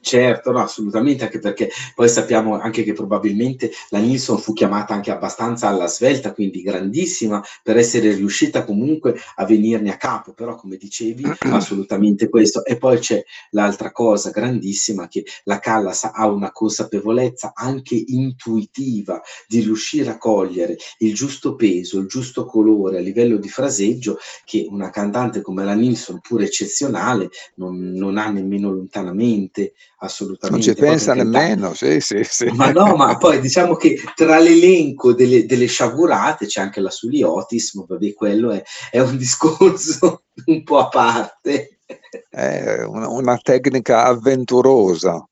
Certo, 0.01 0.51
no, 0.51 0.59
assolutamente, 0.59 1.25
anche 1.25 1.39
perché 1.39 1.69
poi 1.93 2.07
sappiamo 2.07 2.57
anche 2.57 2.83
che 2.83 2.93
probabilmente 2.93 3.69
la 3.89 3.99
Nilsson 3.99 4.39
fu 4.39 4.53
chiamata 4.53 4.93
anche 4.93 5.11
abbastanza 5.11 5.67
alla 5.67 5.87
svelta, 5.87 6.33
quindi 6.33 6.61
grandissima 6.61 7.43
per 7.61 7.77
essere 7.77 8.13
riuscita 8.13 8.63
comunque 8.63 9.19
a 9.35 9.45
venirne 9.45 9.91
a 9.91 9.97
capo, 9.97 10.31
però 10.33 10.55
come 10.55 10.77
dicevi, 10.77 11.25
assolutamente 11.51 12.29
questo. 12.29 12.63
E 12.63 12.77
poi 12.77 12.99
c'è 12.99 13.21
l'altra 13.51 13.91
cosa 13.91 14.29
grandissima 14.29 15.09
che 15.09 15.25
la 15.43 15.59
Callas 15.59 16.09
ha 16.11 16.27
una 16.27 16.51
consapevolezza 16.51 17.51
anche 17.53 18.01
intuitiva 18.07 19.21
di 19.47 19.59
riuscire 19.59 20.11
a 20.11 20.17
cogliere 20.17 20.77
il 20.99 21.13
giusto 21.13 21.55
peso, 21.55 21.99
il 21.99 22.07
giusto 22.07 22.45
colore 22.45 22.97
a 22.97 23.01
livello 23.01 23.37
di 23.37 23.49
fraseggio 23.49 24.17
che 24.45 24.65
una 24.69 24.89
cantante 24.91 25.41
come 25.41 25.65
la 25.65 25.73
Nilsson, 25.73 26.21
pur 26.21 26.41
eccezionale, 26.41 27.29
non, 27.55 27.91
non 27.91 28.17
ha 28.17 28.29
nemmeno 28.29 28.71
lontanamente 28.71 29.73
assolutamente. 29.99 30.65
Non 30.65 30.75
ci 30.75 30.81
pensa 30.81 31.13
nemmeno, 31.13 31.73
sì, 31.73 31.99
sì, 31.99 32.23
sì. 32.23 32.45
Ma 32.53 32.71
no, 32.71 32.95
ma 32.95 33.17
poi 33.17 33.39
diciamo 33.39 33.75
che 33.75 34.01
tra 34.15 34.39
l'elenco 34.39 35.13
delle, 35.13 35.45
delle 35.45 35.67
sciagurate 35.67 36.45
c'è 36.45 36.61
anche 36.61 36.81
la 36.81 36.89
Suliotis, 36.89 37.73
ma 37.75 37.85
vabbè, 37.87 38.13
quello 38.13 38.51
è, 38.51 38.63
è 38.91 38.99
un 38.99 39.15
discorso 39.17 40.23
un 40.45 40.63
po' 40.63 40.79
a 40.79 40.87
parte. 40.87 41.79
È 42.29 42.83
una, 42.83 43.09
una 43.09 43.37
tecnica 43.37 44.05
avventurosa. 44.05 45.28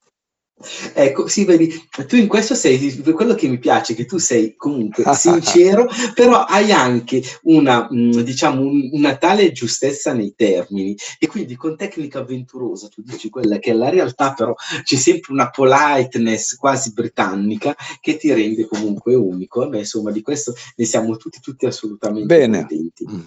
Ecco, 0.94 1.28
sì, 1.28 1.46
vedi, 1.46 1.72
tu 2.08 2.16
in 2.16 2.28
questo 2.28 2.56
sei, 2.56 3.04
quello 3.14 3.36
che 3.36 3.48
mi 3.48 3.60
piace, 3.60 3.94
che 3.94 4.06
tu 4.06 4.18
sei 4.18 4.56
comunque 4.56 5.04
sincero, 5.14 5.88
però 6.16 6.46
hai 6.46 6.72
anche 6.72 7.22
una, 7.44 7.88
mm, 7.92 8.22
diciamo, 8.22 8.62
un, 8.62 8.90
una 8.94 9.18
tale 9.18 9.52
giustezza 9.52 10.14
nei 10.14 10.34
termini 10.36 10.96
e 11.20 11.28
quindi 11.28 11.56
con 11.56 11.78
tecnica 11.78 12.20
avventurosa 12.20 12.88
tu 12.88 13.04
dici 13.04 13.30
quella 13.30 13.60
che 13.60 13.70
è 13.70 13.74
la 13.76 13.90
realtà, 13.90 14.34
però 14.34 14.56
c'è 14.84 14.96
sempre 14.96 15.34
una 15.34 15.52
politeness 15.52 16.56
quasi 16.56 16.92
britannica 16.92 17.76
che 18.02 18.18
ti 18.18 18.34
rende 18.34 18.66
comunque 18.66 19.14
unico. 19.14 19.68
Beh, 19.68 19.80
insomma, 19.80 20.10
di 20.12 20.24
questo 20.24 20.56
ne 20.76 20.86
siamo 20.86 21.18
tutti, 21.18 21.40
tutti 21.40 21.68
assolutamente 21.68 22.36
Bene. 22.36 22.60
contenti. 22.60 23.06
Mm. 23.08 23.26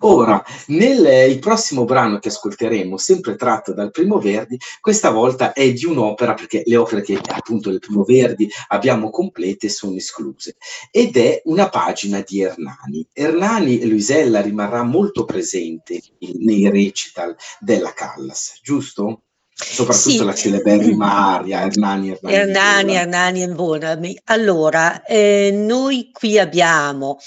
Ora, 0.00 0.42
nel 0.66 1.38
prossimo 1.38 1.84
brano 1.84 2.18
che 2.18 2.28
ascolteremo, 2.28 2.96
sempre 2.96 3.36
tratto 3.36 3.72
dal 3.72 3.90
primo 3.92 4.18
Verdi, 4.18 4.58
questa 4.80 5.10
volta 5.10 5.52
è 5.52 5.72
di 5.72 5.84
un'opera 5.84 6.34
perché 6.34 6.62
le 6.72 6.76
opere 6.76 7.02
che 7.02 7.20
appunto 7.28 7.70
le 7.70 7.78
primo 7.78 8.02
Verdi 8.02 8.50
abbiamo 8.68 9.10
complete 9.10 9.68
sono 9.68 9.96
escluse 9.96 10.56
ed 10.90 11.16
è 11.16 11.42
una 11.44 11.68
pagina 11.68 12.22
di 12.26 12.40
Ernani. 12.40 13.06
Ernani 13.12 13.86
Luisella 13.86 14.40
rimarrà 14.40 14.82
molto 14.82 15.24
presente 15.24 16.00
nei 16.38 16.68
recital 16.70 17.36
della 17.60 17.92
Callas, 17.92 18.58
giusto? 18.62 19.22
Soprattutto 19.54 20.10
sì. 20.10 20.24
la 20.24 20.34
celeberrima 20.34 21.34
aria 21.36 21.62
Ernani 21.62 22.10
Ernani. 22.10 22.34
Ernani, 22.34 22.94
Ernani 22.94 23.48
buona. 23.48 23.98
Allora, 24.24 25.04
eh, 25.04 25.50
noi 25.52 26.10
qui 26.10 26.38
abbiamo 26.38 27.18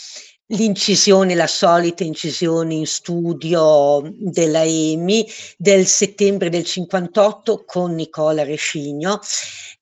l'incisione, 0.48 1.34
la 1.34 1.48
solita 1.48 2.04
incisione 2.04 2.76
in 2.76 2.86
studio 2.86 4.02
della 4.16 4.64
EMI 4.64 5.28
del 5.58 5.88
settembre 5.88 6.50
del 6.50 6.66
58 6.66 7.64
con 7.66 7.96
Nicola 7.96 8.44
Rescigno. 8.44 9.20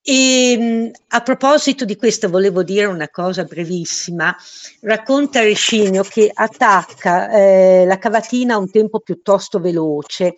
E 0.02 0.52
ehm, 0.52 0.92
a 1.10 1.22
proposito 1.22 1.86
di 1.86 1.96
questo 1.96 2.30
volevo 2.30 2.64
dire 2.64 2.86
una 2.86 3.10
cosa 3.10 3.44
brevissima. 3.44 4.36
Racconta 4.82 5.42
Rescigno 5.42 6.04
che 6.04 6.30
attacca 6.34 7.30
eh, 7.30 7.86
la 7.86 7.98
cavatina 7.98 8.56
a 8.56 8.58
un 8.58 8.70
tempo 8.70 9.00
piuttosto 9.00 9.60
veloce 9.60 10.36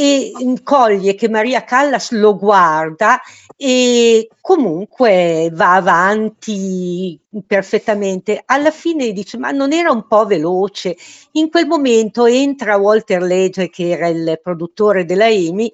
e 0.00 0.30
coglie 0.62 1.16
che 1.16 1.28
Maria 1.28 1.64
Callas 1.64 2.12
lo 2.12 2.36
guarda 2.36 3.20
e 3.56 4.28
comunque 4.40 5.50
va 5.52 5.74
avanti 5.74 7.18
perfettamente. 7.44 8.40
Alla 8.46 8.70
fine 8.70 9.10
dice: 9.10 9.38
Ma 9.38 9.50
non 9.50 9.72
era 9.72 9.90
un 9.90 10.06
po' 10.06 10.24
veloce? 10.24 10.96
In 11.32 11.50
quel 11.50 11.66
momento 11.66 12.26
entra 12.26 12.76
Walter 12.76 13.22
Legge, 13.22 13.70
che 13.70 13.88
era 13.88 14.06
il 14.06 14.38
produttore 14.40 15.04
della 15.04 15.28
EMI, 15.28 15.72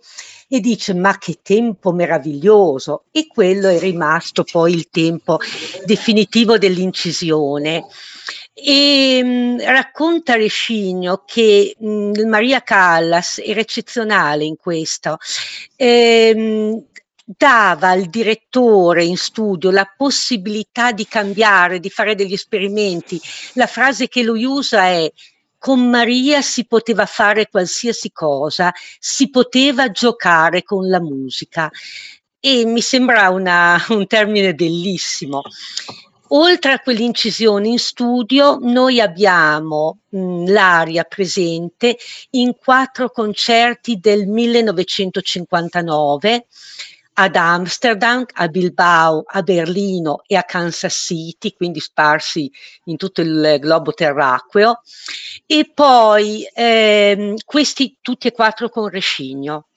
e 0.48 0.60
dice: 0.60 0.94
Ma 0.94 1.18
che 1.18 1.40
tempo 1.42 1.92
meraviglioso! 1.92 3.04
E 3.10 3.26
quello 3.26 3.68
è 3.68 3.78
rimasto 3.78 4.42
poi 4.50 4.72
il 4.72 4.88
tempo 4.88 5.38
definitivo 5.84 6.56
dell'incisione. 6.56 7.84
E 8.54 9.20
mh, 9.22 9.28
mm, 9.28 9.58
racconta 9.58 10.36
Rescigno 10.36 11.24
che 11.26 11.74
mh, 11.78 11.86
mm, 11.86 12.28
Maria 12.28 12.62
Callas 12.62 13.38
era 13.44 13.60
eccezionale 13.60 14.44
in 14.44 14.56
questo. 14.56 15.18
Ehm, 15.76 16.84
dava 17.24 17.88
al 17.88 18.04
direttore 18.04 19.04
in 19.04 19.16
studio 19.16 19.70
la 19.70 19.90
possibilità 19.96 20.92
di 20.92 21.06
cambiare, 21.06 21.80
di 21.80 21.90
fare 21.90 22.14
degli 22.14 22.34
esperimenti. 22.34 23.20
La 23.54 23.66
frase 23.66 24.08
che 24.08 24.22
lui 24.22 24.44
usa 24.44 24.84
è 24.86 25.10
con 25.58 25.88
Maria 25.88 26.42
si 26.42 26.66
poteva 26.66 27.06
fare 27.06 27.48
qualsiasi 27.48 28.12
cosa, 28.12 28.70
si 28.98 29.30
poteva 29.30 29.90
giocare 29.90 30.62
con 30.62 30.88
la 30.88 31.00
musica 31.00 31.70
e 32.38 32.66
mi 32.66 32.82
sembra 32.82 33.30
una, 33.30 33.82
un 33.88 34.06
termine 34.06 34.54
bellissimo. 34.54 35.42
Oltre 36.28 36.72
a 36.72 36.80
quelle 36.80 37.02
incisioni 37.02 37.72
in 37.72 37.78
studio, 37.78 38.56
noi 38.60 38.98
abbiamo 39.00 39.98
mh, 40.08 40.50
l'aria 40.50 41.04
presente 41.04 41.98
in 42.30 42.56
quattro 42.56 43.10
concerti 43.10 43.98
del 43.98 44.26
1959 44.26 46.46
ad 47.16 47.36
Amsterdam, 47.36 48.24
a 48.32 48.48
Bilbao, 48.48 49.22
a 49.26 49.42
Berlino 49.42 50.22
e 50.26 50.34
a 50.34 50.42
Kansas 50.42 50.94
City, 50.94 51.52
quindi 51.52 51.78
sparsi 51.78 52.50
in 52.84 52.96
tutto 52.96 53.20
il 53.20 53.58
globo 53.60 53.92
terracqueo, 53.92 54.80
e 55.46 55.70
poi 55.72 56.44
ehm, 56.52 57.36
questi 57.44 57.98
tutti 58.00 58.26
e 58.28 58.32
quattro 58.32 58.68
con 58.68 58.88
Rescigno. 58.88 59.68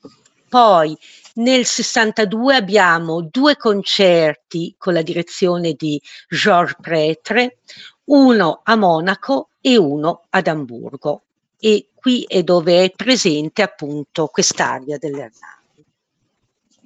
Poi 0.49 0.97
nel 1.37 1.65
62 1.65 2.55
abbiamo 2.55 3.21
due 3.21 3.57
concerti 3.57 4.75
con 4.77 4.93
la 4.93 5.01
direzione 5.01 5.73
di 5.73 6.01
Georges 6.29 6.77
Pretre, 6.79 7.57
uno 8.05 8.61
a 8.63 8.75
Monaco 8.75 9.49
e 9.61 9.77
uno 9.77 10.25
ad 10.29 10.47
Amburgo. 10.47 11.23
E 11.59 11.89
qui 11.95 12.23
è 12.27 12.43
dove 12.43 12.83
è 12.83 12.91
presente 12.91 13.61
appunto 13.61 14.27
quest'area 14.27 14.97
dell'Ernani. 14.97 15.56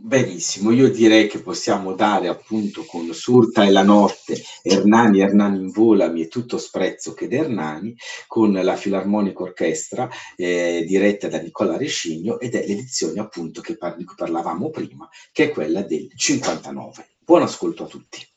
Benissimo, 0.03 0.71
io 0.71 0.89
direi 0.89 1.27
che 1.27 1.43
possiamo 1.43 1.93
dare 1.93 2.27
appunto 2.27 2.85
con 2.85 3.13
Surta 3.13 3.63
e 3.63 3.69
la 3.69 3.83
notte, 3.83 4.41
Ernani, 4.63 5.19
Ernani 5.19 5.59
in 5.59 5.69
volami 5.69 6.23
e 6.23 6.27
tutto 6.27 6.57
sprezzo 6.57 7.13
che 7.13 7.27
Ernani, 7.29 7.95
con 8.25 8.51
la 8.51 8.75
Filarmonica 8.75 9.43
Orchestra 9.43 10.09
eh, 10.35 10.83
diretta 10.87 11.27
da 11.27 11.39
Nicola 11.39 11.77
Rescigno 11.77 12.39
ed 12.39 12.55
è 12.55 12.65
l'edizione 12.65 13.19
appunto 13.19 13.61
par- 13.77 13.95
di 13.95 14.03
cui 14.03 14.15
parlavamo 14.15 14.71
prima, 14.71 15.07
che 15.31 15.43
è 15.43 15.49
quella 15.51 15.83
del 15.83 16.09
59. 16.15 17.17
Buon 17.19 17.43
ascolto 17.43 17.83
a 17.83 17.87
tutti. 17.87 18.27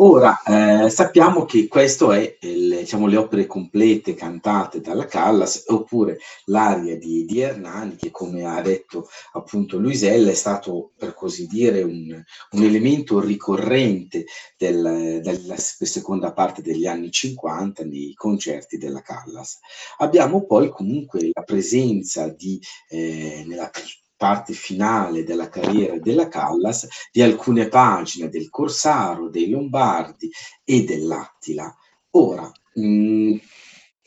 Ora, 0.00 0.40
eh, 0.44 0.90
sappiamo 0.90 1.44
che 1.44 1.66
questo 1.66 2.12
è 2.12 2.38
il, 2.42 2.76
diciamo, 2.78 3.08
le 3.08 3.16
opere 3.16 3.46
complete 3.46 4.14
cantate 4.14 4.80
dalla 4.80 5.06
Callas, 5.06 5.64
oppure 5.66 6.18
l'aria 6.44 6.96
di, 6.96 7.24
di, 7.24 7.40
Hernani, 7.40 7.96
che 7.96 8.12
come 8.12 8.44
ha 8.44 8.60
detto 8.60 9.08
appunto 9.32 9.76
Luisella 9.78 10.30
è 10.30 10.34
stato, 10.34 10.92
per 10.96 11.14
così 11.14 11.46
dire, 11.48 11.82
un, 11.82 12.10
un 12.12 12.62
elemento 12.62 13.18
ricorrente 13.18 14.26
del, 14.56 15.20
della 15.20 15.56
seconda 15.56 16.32
parte 16.32 16.62
degli 16.62 16.86
anni 16.86 17.10
50 17.10 17.84
nei 17.84 18.14
concerti 18.14 18.78
della 18.78 19.02
Callas. 19.02 19.58
Abbiamo 19.96 20.46
poi 20.46 20.68
comunque 20.70 21.28
la 21.32 21.42
presenza 21.42 22.28
di, 22.28 22.60
eh, 22.88 23.42
nella 23.48 23.68
parte 24.18 24.52
finale 24.52 25.22
della 25.22 25.48
carriera 25.48 25.96
della 25.98 26.28
Callas 26.28 26.88
di 27.12 27.22
alcune 27.22 27.68
pagine 27.68 28.28
del 28.28 28.50
Corsaro, 28.50 29.30
dei 29.30 29.48
Lombardi 29.48 30.28
e 30.64 30.82
dell'Attila. 30.84 31.72
Ora, 32.10 32.50
mh, 32.74 32.82
mm, 32.82 33.36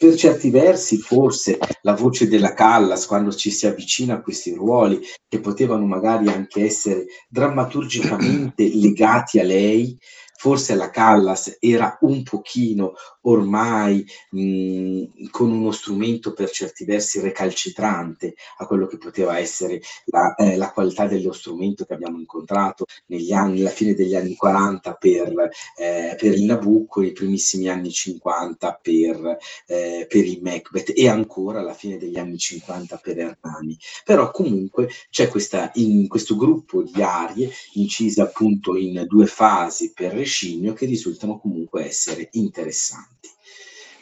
per 0.02 0.16
certi 0.16 0.50
versi, 0.50 0.98
forse 0.98 1.60
la 1.84 1.94
voce 1.94 2.28
della 2.28 2.54
Callas, 2.54 3.06
quando 3.06 3.32
ci 3.32 3.52
si 3.52 3.68
avvicina 3.68 4.16
a 4.16 4.22
questi 4.22 4.52
ruoli, 4.52 5.00
che 5.28 5.40
potevano 5.40 5.86
magari 5.86 6.28
anche 6.28 6.66
essere 6.66 7.06
drammaturgicamente 7.30 8.68
legati 8.74 9.40
a 9.40 9.44
lei, 9.44 9.98
forse 10.42 10.74
la 10.74 10.90
Callas 10.90 11.58
era 11.60 12.00
un 12.02 12.24
pochino 12.24 12.94
ormai 13.22 14.04
mh, 14.32 15.30
con 15.30 15.52
uno 15.52 15.70
strumento 15.70 16.34
per 16.34 16.50
certi 16.50 16.84
versi 16.84 17.20
recalcitrante 17.20 18.34
a 18.58 18.66
quello 18.66 18.88
che 18.88 18.98
poteva 18.98 19.38
essere 19.38 19.82
la, 20.06 20.34
eh, 20.34 20.58
la, 20.58 20.72
qualità 20.72 21.06
dello 21.06 21.32
strumento 21.32 21.86
che 21.86 21.94
abbiamo 21.94 22.18
incontrato 22.18 22.86
negli 23.06 23.32
anni, 23.32 23.60
alla 23.60 23.70
fine 23.70 23.94
degli 23.94 24.16
anni 24.16 24.36
40 24.36 24.94
per, 24.94 25.50
eh, 25.78 26.16
per 26.18 26.34
il 26.34 26.44
Nabucco 26.46 27.04
i 27.04 27.12
primissimi 27.12 27.70
anni 27.70 27.92
50 27.92 28.80
per, 28.82 29.38
eh, 29.68 30.08
per 30.10 30.26
il 30.26 30.42
Macbeth 30.42 30.92
e 30.96 31.08
ancora 31.08 31.60
alla 31.60 31.76
fine 31.76 31.98
degli 31.98 32.18
anni 32.18 32.40
50 32.40 32.98
per 32.98 33.20
Hernani. 33.20 33.78
Però 34.04 34.32
comunque 34.32 34.90
c'è 35.12 35.28
questa, 35.28 35.70
in, 35.76 36.08
questo 36.08 36.36
gruppo 36.36 36.82
di 36.82 37.00
arie 37.04 37.52
incise 37.74 38.22
appunto 38.22 38.76
in 38.76 39.06
due 39.08 39.28
fasi 39.28 39.94
per 39.94 40.16
Rescigno 40.32 40.72
che 40.72 40.86
risultano 40.86 41.38
comunque 41.40 41.84
essere 41.84 42.30
interessanti. 42.32 43.28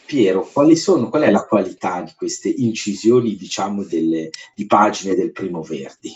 Piero, 0.05 0.47
sono, 0.75 1.09
qual 1.09 1.23
è 1.23 1.31
la 1.31 1.43
qualità 1.43 2.03
di 2.03 2.13
queste 2.15 2.49
incisioni, 2.49 3.35
diciamo, 3.35 3.83
delle, 3.83 4.29
di 4.53 4.67
pagine 4.67 5.15
del 5.15 5.31
primo 5.31 5.63
Verdi? 5.63 6.11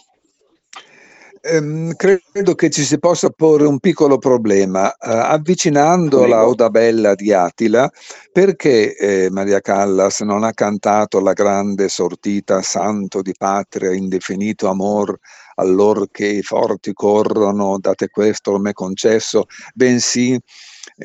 Ehm, 1.46 1.94
credo 1.98 2.56
che 2.56 2.70
ci 2.70 2.84
si 2.86 2.98
possa 3.00 3.30
porre 3.30 3.68
un 3.68 3.80
piccolo 3.80 4.18
problema, 4.18 4.90
eh, 4.94 5.10
avvicinando 5.12 6.26
la 6.26 6.48
Oda 6.48 6.70
Bella 6.70 7.16
di 7.16 7.34
Attila, 7.34 7.92
perché 8.32 8.96
eh, 8.96 9.30
Maria 9.30 9.60
Callas 9.60 10.22
non 10.22 10.46
ha 10.46 10.54
cantato 10.54 11.20
la 11.20 11.34
grande 11.34 11.90
sortita 11.90 12.62
Santo 12.62 13.22
di 13.22 13.34
patria, 13.38 13.94
indefinito 13.94 14.70
amor, 14.70 15.20
allor 15.56 16.10
che 16.12 16.28
i 16.28 16.42
forti 16.44 16.94
corrono, 16.94 17.78
date 17.78 18.08
questo 18.08 18.58
me 18.58 18.72
concesso, 18.72 19.48
bensì 19.74 20.40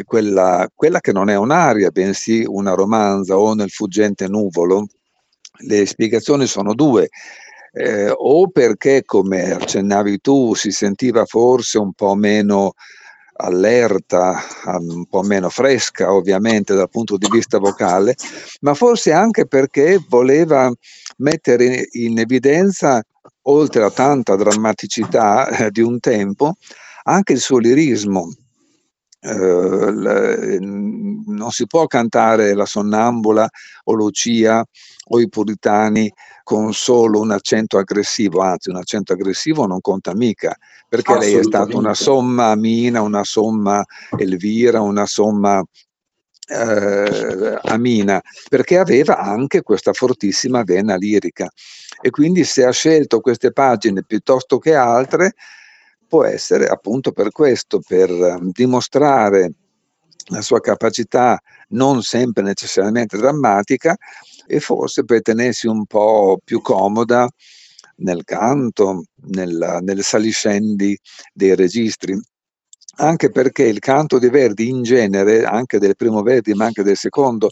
quella, 0.05 0.69
quella 0.73 1.01
che 1.01 1.11
non 1.11 1.31
è 1.31 1.37
un'aria, 1.37 1.91
bensì 1.91 2.45
una 2.47 2.75
romanza 2.75 3.37
o 3.37 3.55
nel 3.55 3.71
fuggente 3.71 4.29
nuvolo, 4.29 4.87
le 5.63 5.85
spiegazioni 5.85 6.47
sono 6.47 6.75
due. 6.75 7.09
Eh, 7.73 8.11
o 8.11 8.49
perché, 8.49 9.03
come 9.05 9.53
accennavi 9.53 10.21
tu, 10.21 10.55
si 10.55 10.71
sentiva 10.71 11.25
forse 11.25 11.79
un 11.79 11.93
po' 11.93 12.15
meno 12.15 12.73
allerta, 13.41 14.41
un 14.79 15.07
po' 15.07 15.23
meno 15.23 15.49
fresca 15.49 16.13
ovviamente 16.13 16.75
dal 16.75 16.89
punto 16.89 17.17
di 17.17 17.29
vista 17.31 17.59
vocale, 17.59 18.15
ma 18.63 18.75
forse 18.75 19.13
anche 19.13 19.47
perché 19.47 20.03
voleva 20.09 20.73
mettere 21.19 21.89
in 21.93 22.19
evidenza, 22.19 23.03
oltre 23.43 23.85
a 23.85 23.91
tanta 23.91 24.37
drammaticità 24.37 25.49
eh, 25.49 25.71
di 25.71 25.81
un 25.81 26.01
tempo, 26.01 26.55
anche 27.05 27.33
il 27.33 27.41
suo 27.41 27.59
lirismo, 27.59 28.29
eh, 29.21 30.59
non 30.61 31.51
si 31.51 31.67
può 31.67 31.87
cantare 31.87 32.55
la 32.55 32.67
sonnambula 32.67 33.49
o 33.85 33.93
Lucia 33.95 34.65
o 35.11 35.21
i 35.21 35.29
puritani 35.29 36.13
con 36.45 36.73
solo 36.73 37.21
un 37.21 37.31
accento 37.31 37.79
aggressivo, 37.79 38.41
anzi 38.41 38.71
un 38.71 38.77
accento 38.77 39.13
aggressivo 39.13 39.67
non 39.67 39.81
conta 39.81 40.15
mica, 40.15 40.57
perché 40.89 41.19
lei 41.19 41.35
è 41.35 41.43
stata 41.43 41.77
una 41.77 41.95
somma 41.95 42.47
Amina, 42.47 43.03
una 43.03 43.25
somma 43.25 43.85
Elvira, 44.17 44.81
una 44.81 45.05
somma 45.05 45.63
eh, 46.49 47.59
Amina, 47.63 48.23
perché 48.49 48.79
aveva 48.79 49.19
anche 49.19 49.63
questa 49.63 49.93
fortissima 49.93 50.63
vena 50.63 50.97
lirica. 50.97 51.51
E 52.01 52.11
quindi 52.11 52.45
se 52.45 52.65
ha 52.65 52.71
scelto 52.71 53.21
queste 53.21 53.53
pagine 53.53 54.05
piuttosto 54.05 54.59
che 54.59 54.75
altre, 54.75 55.35
può 56.09 56.25
essere 56.25 56.67
appunto 56.67 57.13
per 57.13 57.31
questo, 57.31 57.81
per 57.87 58.11
ehm, 58.11 58.51
dimostrare 58.53 59.53
la 60.31 60.43
sua 60.43 60.61
capacità 60.61 61.39
non 61.71 62.03
sempre 62.03 62.43
necessariamente 62.43 63.17
drammatica 63.17 63.97
e 64.47 64.61
forse 64.61 65.05
per 65.05 65.23
tenersi 65.23 65.67
un 65.67 65.87
po' 65.87 66.39
più 66.43 66.61
comoda 66.61 67.29
nel 67.97 68.25
canto, 68.25 69.05
nel, 69.29 69.79
nelle 69.83 70.03
saliscendi 70.03 70.99
dei 71.33 71.55
registri. 71.55 72.19
Anche 73.01 73.31
perché 73.31 73.65
il 73.65 73.79
canto 73.79 74.19
di 74.19 74.29
Verdi 74.29 74.69
in 74.69 74.83
genere, 74.83 75.45
anche 75.45 75.79
del 75.79 75.95
primo 75.97 76.23
Verdi 76.23 76.53
ma 76.55 76.67
anche 76.67 76.83
del 76.83 76.97
secondo, 76.97 77.51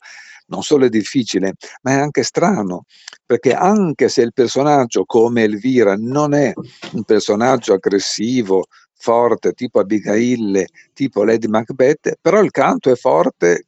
non 0.49 0.63
solo 0.63 0.87
è 0.87 0.89
difficile, 0.89 1.55
ma 1.83 1.93
è 1.93 1.95
anche 1.99 2.23
strano, 2.23 2.85
perché 3.27 3.53
anche 3.53 4.09
se 4.09 4.23
il 4.23 4.33
personaggio 4.33 5.05
come 5.05 5.43
Elvira 5.43 5.97
non 5.99 6.33
è 6.33 6.53
un 6.93 7.03
personaggio 7.03 7.75
aggressivo, 7.75 8.67
forte, 8.95 9.53
tipo 9.53 9.81
Abigail, 9.81 10.65
tipo 10.95 11.25
Lady 11.25 11.49
Macbeth, 11.49 12.19
però 12.21 12.41
il 12.41 12.51
canto 12.53 12.91
è 12.91 12.95
forte, 12.95 13.67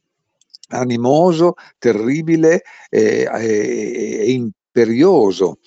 animoso, 0.69 1.53
terribile 1.77 2.61
e, 2.89 3.27
e, 3.31 4.17
e 4.21 4.31
imperioso. 4.31 5.59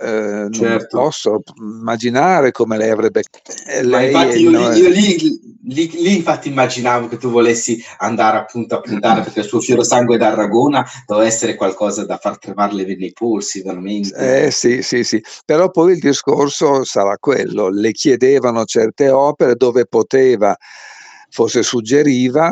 Eh, 0.00 0.48
certo. 0.50 0.62
Non 0.62 0.86
posso 0.88 1.42
immaginare 1.56 2.52
come 2.52 2.76
lei 2.76 2.90
avrebbe. 2.90 3.22
Eh, 3.66 3.82
lei 3.82 4.06
infatti 4.06 4.38
io, 4.38 4.50
no, 4.50 4.72
io 4.72 4.88
lì, 4.88 5.47
lì, 5.68 5.90
lì, 5.90 6.16
infatti 6.16 6.48
immaginavo 6.48 7.08
che 7.08 7.16
tu 7.16 7.30
volessi 7.30 7.82
andare 7.98 8.38
appunto 8.38 8.76
a 8.76 8.80
puntare 8.80 9.22
perché 9.22 9.40
il 9.40 9.46
suo 9.46 9.60
fiero 9.60 9.82
sangue 9.82 10.16
d'Arragona 10.16 10.84
doveva 11.06 11.26
essere 11.26 11.54
qualcosa 11.54 12.04
da 12.04 12.16
far 12.16 12.38
tremare 12.38 12.74
le 12.74 12.84
vene 12.84 13.04
ai 13.06 13.12
polsi, 13.12 13.62
veramente. 13.62 14.46
Eh 14.46 14.50
sì, 14.50 14.82
sì, 14.82 15.04
sì. 15.04 15.22
Però 15.44 15.70
poi 15.70 15.92
il 15.92 15.98
discorso 15.98 16.84
sarà 16.84 17.16
quello: 17.18 17.68
le 17.68 17.92
chiedevano 17.92 18.64
certe 18.64 19.10
opere 19.10 19.54
dove 19.54 19.86
poteva, 19.86 20.56
forse 21.30 21.62
suggeriva, 21.62 22.50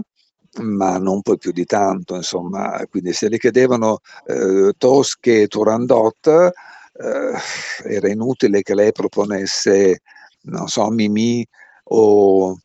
ma 0.60 0.98
non 0.98 1.22
poi 1.22 1.38
più 1.38 1.52
di 1.52 1.64
tanto, 1.64 2.16
insomma. 2.16 2.82
Quindi 2.90 3.12
se 3.12 3.28
le 3.28 3.38
chiedevano 3.38 3.98
eh, 4.26 4.72
Tosche 4.76 5.42
e 5.42 5.46
Turandot 5.46 6.26
eh, 6.26 7.90
era 7.94 8.08
inutile 8.08 8.62
che 8.62 8.74
lei 8.74 8.92
proponesse, 8.92 10.00
non 10.42 10.68
so, 10.68 10.88
Mimì 10.90 11.46
o, 11.88 12.58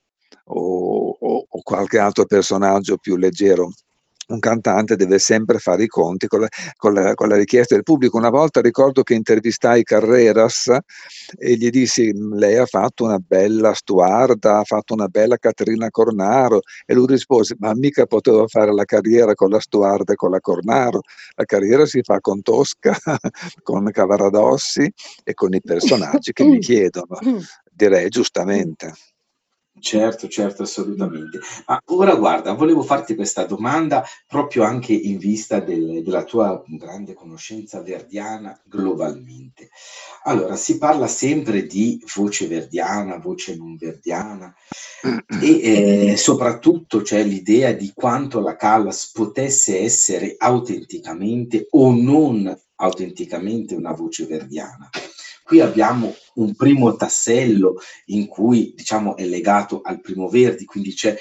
o, 0.60 1.46
o 1.50 1.62
qualche 1.64 2.00
altro 2.00 2.26
personaggio 2.26 2.98
più 2.98 3.16
leggero 3.16 3.72
un 4.32 4.40
cantante 4.40 4.96
deve 4.96 5.20
sempre 5.20 5.60
fare 5.60 5.84
i 5.84 5.88
conti 5.88 6.28
con 6.28 6.42
la, 6.42 6.48
con, 6.78 6.94
la, 6.94 7.14
con 7.14 7.28
la, 7.28 7.36
richiesta 7.36 7.76
del 7.76 7.84
pubblico. 7.84 8.18
Una 8.18 8.30
volta 8.30 8.62
ricordo 8.62 9.04
che 9.04 9.14
intervistai 9.14 9.84
Carreras 9.84 10.70
e 11.38 11.56
gli 11.56 11.70
dissi: 11.70 12.12
Lei 12.14 12.58
ha 12.58 12.66
fatto 12.66 13.04
una 13.04 13.20
bella 13.20 13.74
stuarda, 13.74 14.60
ha 14.60 14.64
fatto 14.64 14.94
una 14.94 15.08
bella 15.08 15.38
Caterina 15.38 15.90
Cornaro. 15.90 16.62
E 16.86 16.94
lui 16.94 17.08
rispose: 17.08 17.56
Ma 17.60 17.74
mica 17.76 18.06
potevo 18.06 18.48
fare 18.48 18.74
la 18.74 18.86
carriera 18.86 19.34
con 19.34 19.50
la 19.50 19.60
stuarda 19.60 20.14
e 20.14 20.16
con 20.16 20.32
la 20.32 20.40
Cornaro. 20.40 21.02
La 21.36 21.46
carriera 21.46 21.86
si 21.86 22.02
fa 22.02 22.20
con 22.20 22.42
Tosca, 22.42 22.96
con 23.64 23.90
Cavaradossi 23.92 24.92
e 25.24 25.34
con 25.34 25.54
i 25.54 25.62
personaggi 25.62 26.32
che 26.32 26.44
mi 26.44 26.60
chiedono. 26.60 27.20
Direi 27.74 28.10
giustamente. 28.10 28.94
Certo, 29.82 30.28
certo, 30.28 30.62
assolutamente. 30.64 31.40
Ma 31.66 31.82
ora 31.86 32.16
guarda, 32.16 32.54
volevo 32.54 32.84
farti 32.84 33.16
questa 33.16 33.46
domanda 33.46 34.04
proprio 34.28 34.62
anche 34.64 34.94
in 34.94 35.18
vista 35.18 35.60
del- 35.60 36.04
della 36.04 36.24
tua 36.24 36.64
grande 36.68 37.14
conoscenza 37.16 37.82
verdiana 37.82 38.60
globalmente. 38.64 39.70
Allora, 40.26 40.56
si 40.56 40.78
parla 40.78 41.08
sempre 41.08 41.66
di 41.66 42.00
voce 42.16 42.46
verdiana, 42.48 43.18
voce 43.18 43.56
non 43.56 43.76
verdiana 43.76 44.54
e 45.42 46.12
eh, 46.12 46.18
soprattutto 46.18 47.02
c'è 47.02 47.24
l'idea 47.24 47.72
di 47.74 47.92
quanto 47.94 48.40
la 48.40 48.56
Callas 48.56 49.10
potesse 49.12 49.80
essere 49.80 50.36
autenticamente 50.38 51.66
o 51.72 51.92
non 51.94 52.56
autenticamente 52.76 53.74
una 53.74 53.94
voce 53.94 54.26
verdiana. 54.26 54.90
Qui 55.52 55.60
abbiamo 55.60 56.16
un 56.36 56.56
primo 56.56 56.96
tassello 56.96 57.82
in 58.06 58.28
cui 58.28 58.72
diciamo 58.74 59.18
è 59.18 59.26
legato 59.26 59.82
al 59.84 60.00
primo 60.00 60.30
Verdi, 60.30 60.64
quindi 60.64 60.94
c'è 60.94 61.14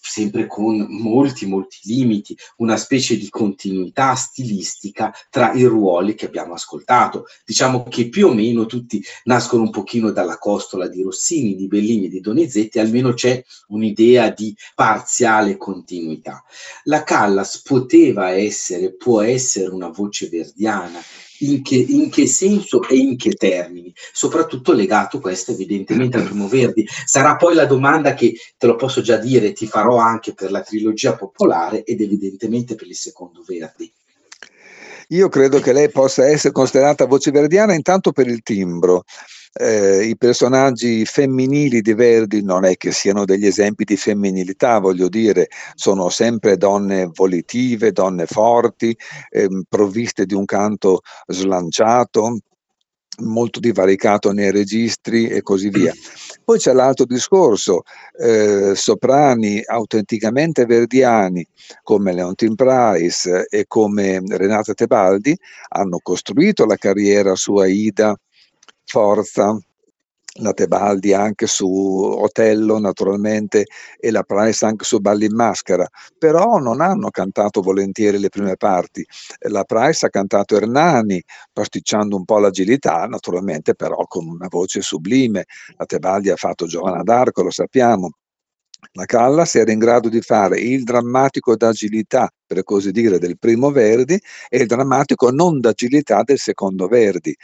sempre 0.00 0.46
con 0.46 0.86
molti 0.90 1.44
molti 1.46 1.78
limiti 1.82 2.38
una 2.58 2.76
specie 2.76 3.16
di 3.16 3.28
continuità 3.28 4.14
stilistica 4.14 5.12
tra 5.28 5.52
i 5.54 5.64
ruoli 5.64 6.14
che 6.14 6.26
abbiamo 6.26 6.54
ascoltato. 6.54 7.24
Diciamo 7.44 7.82
che 7.82 8.08
più 8.08 8.28
o 8.28 8.32
meno 8.32 8.66
tutti 8.66 9.02
nascono 9.24 9.62
un 9.62 9.70
pochino 9.70 10.12
dalla 10.12 10.38
costola 10.38 10.86
di 10.86 11.02
Rossini, 11.02 11.56
di 11.56 11.66
Bellini, 11.66 12.08
di 12.08 12.20
Donizetti, 12.20 12.78
almeno 12.78 13.12
c'è 13.12 13.42
un'idea 13.68 14.30
di 14.30 14.56
parziale 14.76 15.56
continuità. 15.56 16.44
La 16.84 17.02
Callas 17.02 17.60
poteva 17.60 18.30
essere, 18.30 18.94
può 18.94 19.20
essere 19.20 19.70
una 19.70 19.88
voce 19.88 20.28
verdiana 20.28 21.00
in 21.38 21.62
che, 21.62 21.76
in 21.76 22.10
che, 22.10 22.26
senso 22.26 22.86
e 22.86 22.96
in 22.96 23.16
che 23.16 23.32
termini, 23.32 23.92
soprattutto 24.12 24.72
legato 24.72 25.20
questo 25.20 25.52
evidentemente 25.52 26.16
al 26.16 26.24
primo 26.24 26.48
Verdi. 26.48 26.86
Sarà 27.04 27.36
poi 27.36 27.54
la 27.54 27.66
domanda 27.66 28.14
che 28.14 28.34
te 28.56 28.66
lo 28.66 28.76
posso 28.76 29.00
già 29.00 29.16
dire, 29.16 29.52
ti 29.52 29.66
farò 29.66 29.96
anche 29.96 30.34
per 30.34 30.50
la 30.50 30.62
trilogia 30.62 31.16
popolare 31.16 31.84
ed 31.84 32.00
evidentemente 32.00 32.74
per 32.74 32.86
il 32.86 32.96
secondo 32.96 33.42
Verdi. 33.46 33.92
Io 35.08 35.28
credo 35.28 35.60
che 35.60 35.72
lei 35.72 35.90
possa 35.90 36.26
essere 36.26 36.52
considerata 36.52 37.06
voce 37.06 37.30
verdiana 37.30 37.74
intanto 37.74 38.10
per 38.12 38.26
il 38.26 38.42
timbro. 38.42 39.04
Eh, 39.56 40.06
I 40.08 40.16
personaggi 40.16 41.04
femminili 41.04 41.80
di 41.80 41.94
Verdi 41.94 42.42
non 42.42 42.64
è 42.64 42.76
che 42.76 42.90
siano 42.90 43.24
degli 43.24 43.46
esempi 43.46 43.84
di 43.84 43.96
femminilità, 43.96 44.80
voglio 44.80 45.08
dire, 45.08 45.46
sono 45.74 46.08
sempre 46.08 46.56
donne 46.56 47.08
volitive, 47.12 47.92
donne 47.92 48.26
forti, 48.26 48.96
ehm, 49.30 49.62
provviste 49.68 50.26
di 50.26 50.34
un 50.34 50.44
canto 50.44 51.02
slanciato, 51.28 52.38
molto 53.22 53.60
divaricato 53.60 54.32
nei 54.32 54.50
registri 54.50 55.28
e 55.28 55.42
così 55.42 55.68
via. 55.68 55.92
Poi 56.44 56.58
c'è 56.58 56.72
l'altro 56.72 57.04
discorso, 57.04 57.82
eh, 58.18 58.72
soprani 58.74 59.62
autenticamente 59.64 60.66
verdiani 60.66 61.46
come 61.82 62.12
Leontin 62.12 62.56
Price 62.56 63.46
e 63.48 63.66
come 63.68 64.20
Renata 64.26 64.74
Tebaldi 64.74 65.36
hanno 65.68 65.98
costruito 66.02 66.66
la 66.66 66.76
carriera 66.76 67.36
su 67.36 67.54
Aida, 67.56 68.16
Forza, 68.86 69.58
la 70.38 70.52
Tebaldi 70.52 71.12
anche 71.14 71.46
su 71.46 71.66
Otello 71.68 72.78
naturalmente 72.78 73.66
e 74.00 74.10
la 74.10 74.24
Price 74.24 74.64
anche 74.64 74.84
su 74.84 74.98
Balli 74.98 75.26
in 75.26 75.34
Maschera, 75.34 75.88
però 76.18 76.58
non 76.58 76.80
hanno 76.80 77.10
cantato 77.10 77.60
volentieri 77.60 78.18
le 78.18 78.30
prime 78.30 78.56
parti. 78.56 79.06
La 79.50 79.64
Price 79.64 80.06
ha 80.06 80.10
cantato 80.10 80.56
Hernani, 80.56 81.22
pasticciando 81.52 82.16
un 82.16 82.24
po' 82.24 82.38
l'agilità, 82.38 83.06
naturalmente 83.06 83.74
però 83.74 84.04
con 84.08 84.26
una 84.26 84.48
voce 84.48 84.80
sublime. 84.80 85.44
La 85.76 85.86
Tebaldi 85.86 86.30
ha 86.30 86.36
fatto 86.36 86.66
Giovanna 86.66 87.02
d'Arco, 87.02 87.42
lo 87.42 87.50
sappiamo. 87.50 88.10
La 88.92 89.06
Callas 89.06 89.54
era 89.54 89.72
in 89.72 89.78
grado 89.78 90.08
di 90.08 90.20
fare 90.20 90.60
il 90.60 90.82
drammatico 90.84 91.56
d'agilità, 91.56 92.28
per 92.46 92.62
così 92.64 92.90
dire, 92.90 93.18
del 93.18 93.38
primo 93.38 93.70
Verdi 93.70 94.20
e 94.48 94.58
il 94.58 94.66
drammatico 94.66 95.30
non 95.30 95.60
d'agilità 95.60 96.22
del 96.22 96.38
secondo 96.38 96.86
Verdi 96.86 97.34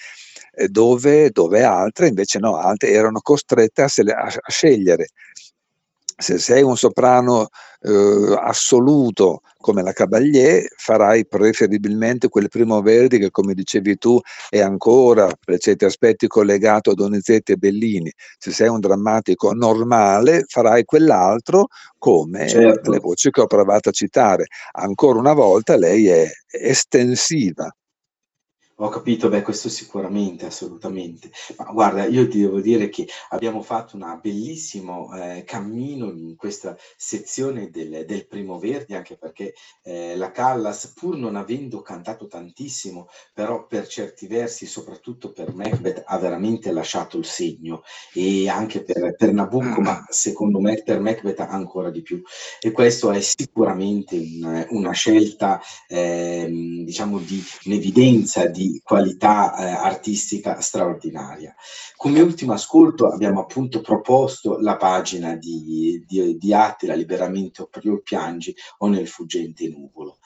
dove, 0.69 1.31
dove 1.31 1.63
altre 1.63 2.09
invece 2.09 2.39
no, 2.39 2.57
altre 2.57 2.91
erano 2.91 3.21
costrette 3.21 3.83
a, 3.83 3.87
a 3.87 4.51
scegliere. 4.51 5.09
Se 6.17 6.39
sei 6.39 6.63
un 6.63 6.77
soprano 6.77 7.49
eh, 7.81 8.37
assoluto 8.39 9.41
come 9.57 9.83
la 9.83 9.93
Cavalier, 9.93 10.67
farai 10.77 11.27
preferibilmente 11.27 12.29
quel 12.29 12.49
primo 12.49 12.83
Verdi 12.83 13.19
che, 13.19 13.31
come 13.31 13.55
dicevi 13.55 13.97
tu, 13.97 14.21
è 14.51 14.61
ancora 14.61 15.31
per 15.43 15.59
certi 15.59 15.87
aspetti 15.87 16.27
collegato 16.27 16.91
a 16.91 16.95
Donizetti 16.95 17.53
e 17.53 17.57
Bellini. 17.57 18.13
Se 18.39 18.51
sei 18.53 18.69
un 18.69 18.81
drammatico 18.81 19.53
normale, 19.53 20.45
farai 20.47 20.85
quell'altro 20.85 21.69
come 21.97 22.49
certo. 22.49 22.91
le 22.91 22.99
voci 22.99 23.31
che 23.31 23.41
ho 23.41 23.47
provato 23.47 23.89
a 23.89 23.93
citare. 23.93 24.47
Ancora 24.73 25.19
una 25.19 25.33
volta 25.33 25.77
lei 25.77 26.07
è 26.09 26.31
estensiva 26.51 27.75
ho 28.83 28.89
capito, 28.89 29.29
beh, 29.29 29.43
questo 29.43 29.69
sicuramente, 29.69 30.47
assolutamente. 30.47 31.31
Ma 31.59 31.71
guarda, 31.71 32.07
io 32.07 32.27
ti 32.29 32.41
devo 32.41 32.61
dire 32.61 32.89
che 32.89 33.07
abbiamo 33.29 33.61
fatto 33.61 33.97
un 33.97 34.19
bellissimo 34.23 35.15
eh, 35.15 35.45
cammino 35.45 36.07
in 36.07 36.35
questa 36.35 36.77
sezione 36.97 37.69
del, 37.71 38.07
del 38.07 38.27
Primo 38.27 38.59
Verdi, 38.59 38.95
anche 38.95 39.19
perché 39.19 39.53
eh, 39.83 40.17
la 40.17 40.31
Callas, 40.31 40.93
pur 40.95 41.17
non 41.17 41.37
avendo 41.37 41.83
cantato 41.83 42.27
tantissimo, 42.27 43.09
però 43.35 43.67
per 43.67 43.87
certi 43.87 44.27
versi, 44.27 44.65
soprattutto 44.65 45.31
per 45.31 45.55
Macbeth, 45.55 46.03
ha 46.07 46.19
veramente 46.19 46.73
lasciato 46.73 47.19
il 47.19 47.27
segno, 47.27 47.83
e 48.15 48.49
anche 48.49 48.83
per, 48.83 49.15
per 49.15 49.33
Nabucco, 49.33 49.83
ma 49.83 50.07
secondo 50.09 50.59
me 50.59 50.83
per 50.83 51.01
Macbeth 51.01 51.41
ancora 51.41 51.91
di 51.91 52.01
più. 52.01 52.23
E 52.59 52.73
questo 52.73 53.11
è 53.11 53.21
sicuramente 53.21 54.17
un, 54.17 54.67
una 54.71 54.93
scelta, 54.93 55.61
eh, 55.87 56.49
diciamo, 56.83 57.19
di 57.19 57.43
un'evidenza 57.65 58.47
di 58.47 58.70
qualità 58.83 59.57
eh, 59.57 59.65
artistica 59.71 60.61
straordinaria. 60.61 61.55
Come 61.97 62.21
ultimo 62.21 62.53
ascolto 62.53 63.09
abbiamo 63.09 63.41
appunto 63.41 63.81
proposto 63.81 64.59
la 64.59 64.77
pagina 64.77 65.35
di, 65.35 66.05
di, 66.07 66.37
di 66.37 66.55
Attila, 66.55 66.95
Liberamento 66.95 67.67
per 67.67 67.85
il 67.85 68.03
piangi 68.03 68.55
o 68.79 68.89
nel 68.89 69.09
fuggente 69.09 69.69
nuvolo. 69.69 70.19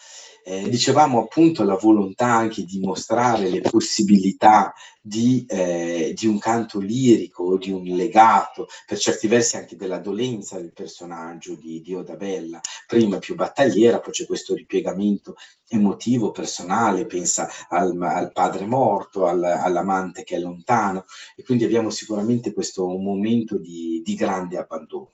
Eh, 0.46 0.68
dicevamo 0.68 1.20
appunto 1.22 1.64
la 1.64 1.76
volontà 1.76 2.26
anche 2.26 2.64
di 2.64 2.78
mostrare 2.78 3.48
le 3.48 3.62
possibilità 3.62 4.74
di, 5.00 5.46
eh, 5.48 6.12
di, 6.14 6.26
un 6.26 6.38
canto 6.38 6.80
lirico, 6.80 7.56
di 7.56 7.70
un 7.70 7.82
legato, 7.84 8.68
per 8.86 8.98
certi 8.98 9.26
versi 9.26 9.56
anche 9.56 9.74
della 9.74 9.98
dolenza 9.98 10.58
del 10.58 10.74
personaggio 10.74 11.54
di, 11.54 11.80
di 11.80 11.94
Odabella, 11.94 12.60
prima 12.86 13.18
più 13.18 13.34
battagliera, 13.34 14.00
poi 14.00 14.12
c'è 14.12 14.26
questo 14.26 14.54
ripiegamento 14.54 15.36
emotivo, 15.68 16.30
personale, 16.30 17.06
pensa 17.06 17.48
al, 17.70 17.98
al 18.02 18.30
padre 18.32 18.66
morto, 18.66 19.24
al, 19.24 19.42
all'amante 19.42 20.24
che 20.24 20.36
è 20.36 20.40
lontano, 20.40 21.06
e 21.36 21.42
quindi 21.42 21.64
abbiamo 21.64 21.88
sicuramente 21.88 22.52
questo 22.52 22.86
momento 22.86 23.56
di, 23.56 24.02
di 24.04 24.14
grande 24.14 24.58
abbandono. 24.58 25.12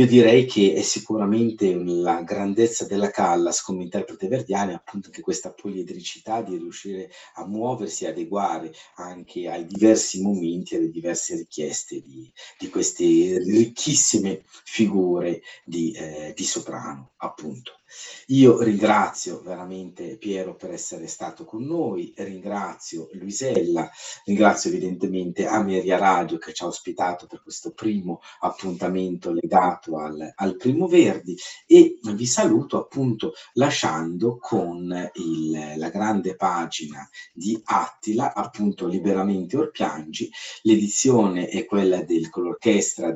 Io 0.00 0.06
direi 0.06 0.46
che 0.46 0.72
è 0.72 0.80
sicuramente 0.80 1.74
la 1.74 2.22
grandezza 2.22 2.86
della 2.86 3.10
Callas 3.10 3.60
come 3.60 3.82
interprete 3.82 4.28
verdiana, 4.28 4.72
appunto 4.72 5.10
che 5.10 5.20
questa 5.20 5.52
poliedricità 5.52 6.40
di 6.40 6.56
riuscire 6.56 7.10
a 7.34 7.46
muoversi, 7.46 8.06
adeguare 8.06 8.72
anche 8.94 9.46
ai 9.50 9.66
diversi 9.66 10.22
momenti, 10.22 10.74
alle 10.74 10.88
diverse 10.88 11.36
richieste 11.36 12.00
di, 12.00 12.32
di 12.58 12.70
queste 12.70 13.04
ricchissime 13.44 14.42
figure 14.64 15.42
di, 15.66 15.92
eh, 15.92 16.32
di 16.34 16.44
soprano, 16.44 17.10
appunto. 17.18 17.79
Io 18.28 18.62
ringrazio 18.62 19.40
veramente 19.42 20.16
Piero 20.16 20.54
per 20.54 20.70
essere 20.70 21.06
stato 21.06 21.44
con 21.44 21.64
noi, 21.64 22.12
ringrazio 22.16 23.08
Luisella, 23.12 23.90
ringrazio 24.24 24.70
evidentemente 24.70 25.46
Ameria 25.46 25.98
Radio 25.98 26.38
che 26.38 26.52
ci 26.52 26.62
ha 26.62 26.66
ospitato 26.66 27.26
per 27.26 27.42
questo 27.42 27.72
primo 27.72 28.20
appuntamento 28.40 29.32
legato 29.32 29.96
al, 29.96 30.32
al 30.36 30.56
Primo 30.56 30.86
Verdi 30.86 31.36
e 31.66 31.98
vi 32.02 32.26
saluto 32.26 32.78
appunto 32.78 33.32
lasciando 33.54 34.38
con 34.38 35.10
il, 35.14 35.74
la 35.76 35.88
grande 35.88 36.36
pagina 36.36 37.08
di 37.32 37.60
Attila, 37.64 38.34
appunto 38.34 38.86
Liberamente 38.86 39.56
Orpiangi, 39.56 40.30
l'edizione 40.62 41.48
è 41.48 41.64
quella 41.64 42.02
del, 42.02 42.30
con 42.30 42.56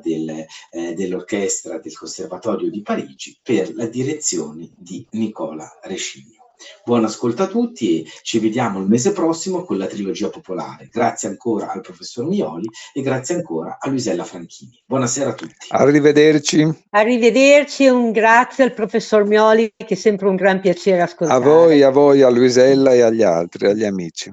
del, 0.02 0.44
eh, 0.70 0.94
dell'orchestra 0.94 1.78
del 1.78 1.96
Conservatorio 1.96 2.70
di 2.70 2.82
Parigi 2.82 3.38
per 3.42 3.74
la 3.74 3.86
direzione 3.86 4.63
di 4.76 5.06
Nicola 5.12 5.68
Rescigno. 5.82 6.42
Buon 6.84 7.04
ascolto 7.04 7.42
a 7.42 7.46
tutti 7.46 8.02
e 8.02 8.10
ci 8.22 8.38
vediamo 8.38 8.78
il 8.78 8.86
mese 8.86 9.12
prossimo 9.12 9.64
con 9.64 9.76
la 9.76 9.86
trilogia 9.86 10.30
popolare. 10.30 10.88
Grazie 10.90 11.28
ancora 11.28 11.70
al 11.70 11.80
professor 11.80 12.26
Mioli 12.26 12.68
e 12.92 13.02
grazie 13.02 13.34
ancora 13.34 13.76
a 13.78 13.88
Luisella 13.88 14.24
Franchini. 14.24 14.82
Buonasera 14.86 15.30
a 15.30 15.34
tutti. 15.34 15.66
Arrivederci. 15.68 16.84
Arrivederci 16.90 17.84
e 17.84 17.90
un 17.90 18.12
grazie 18.12 18.64
al 18.64 18.72
professor 18.72 19.24
Mioli 19.24 19.72
che 19.76 19.94
è 19.94 19.96
sempre 19.96 20.28
un 20.28 20.36
gran 20.36 20.60
piacere 20.60 21.02
ascoltare. 21.02 21.38
A 21.38 21.46
voi, 21.46 21.82
a 21.82 21.90
voi, 21.90 22.22
a 22.22 22.30
Luisella 22.30 22.92
e 22.92 23.00
agli 23.00 23.22
altri, 23.22 23.66
agli 23.66 23.84
amici. 23.84 24.32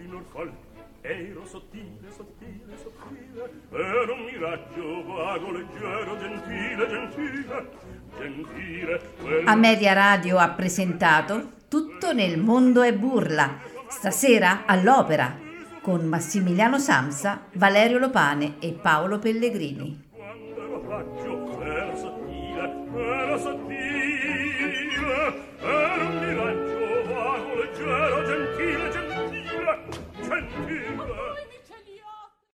Di 0.00 0.08
Norfolk 0.08 0.52
ero 1.02 1.46
sottile, 1.46 2.10
sottile, 2.14 2.76
sottile 2.76 3.50
ero 3.70 4.14
un 4.14 4.24
miraggio 4.24 5.04
vago, 5.04 5.50
leggero, 5.50 6.18
gentile, 6.18 6.88
gentile 6.88 7.68
gentile 8.18 9.00
a 9.44 9.54
Media 9.54 9.92
Radio 9.92 10.38
ha 10.38 10.48
presentato 10.50 11.58
Tutto 11.68 12.12
nel 12.12 12.38
mondo 12.38 12.82
è 12.82 12.94
burla 12.94 13.60
stasera 13.88 14.64
all'opera 14.64 15.36
con 15.82 16.04
Massimiliano 16.06 16.78
Samsa, 16.78 17.46
Valerio 17.52 17.98
Lopane 17.98 18.56
e 18.58 18.72
Paolo 18.72 19.18
Pellegrini 19.18 19.89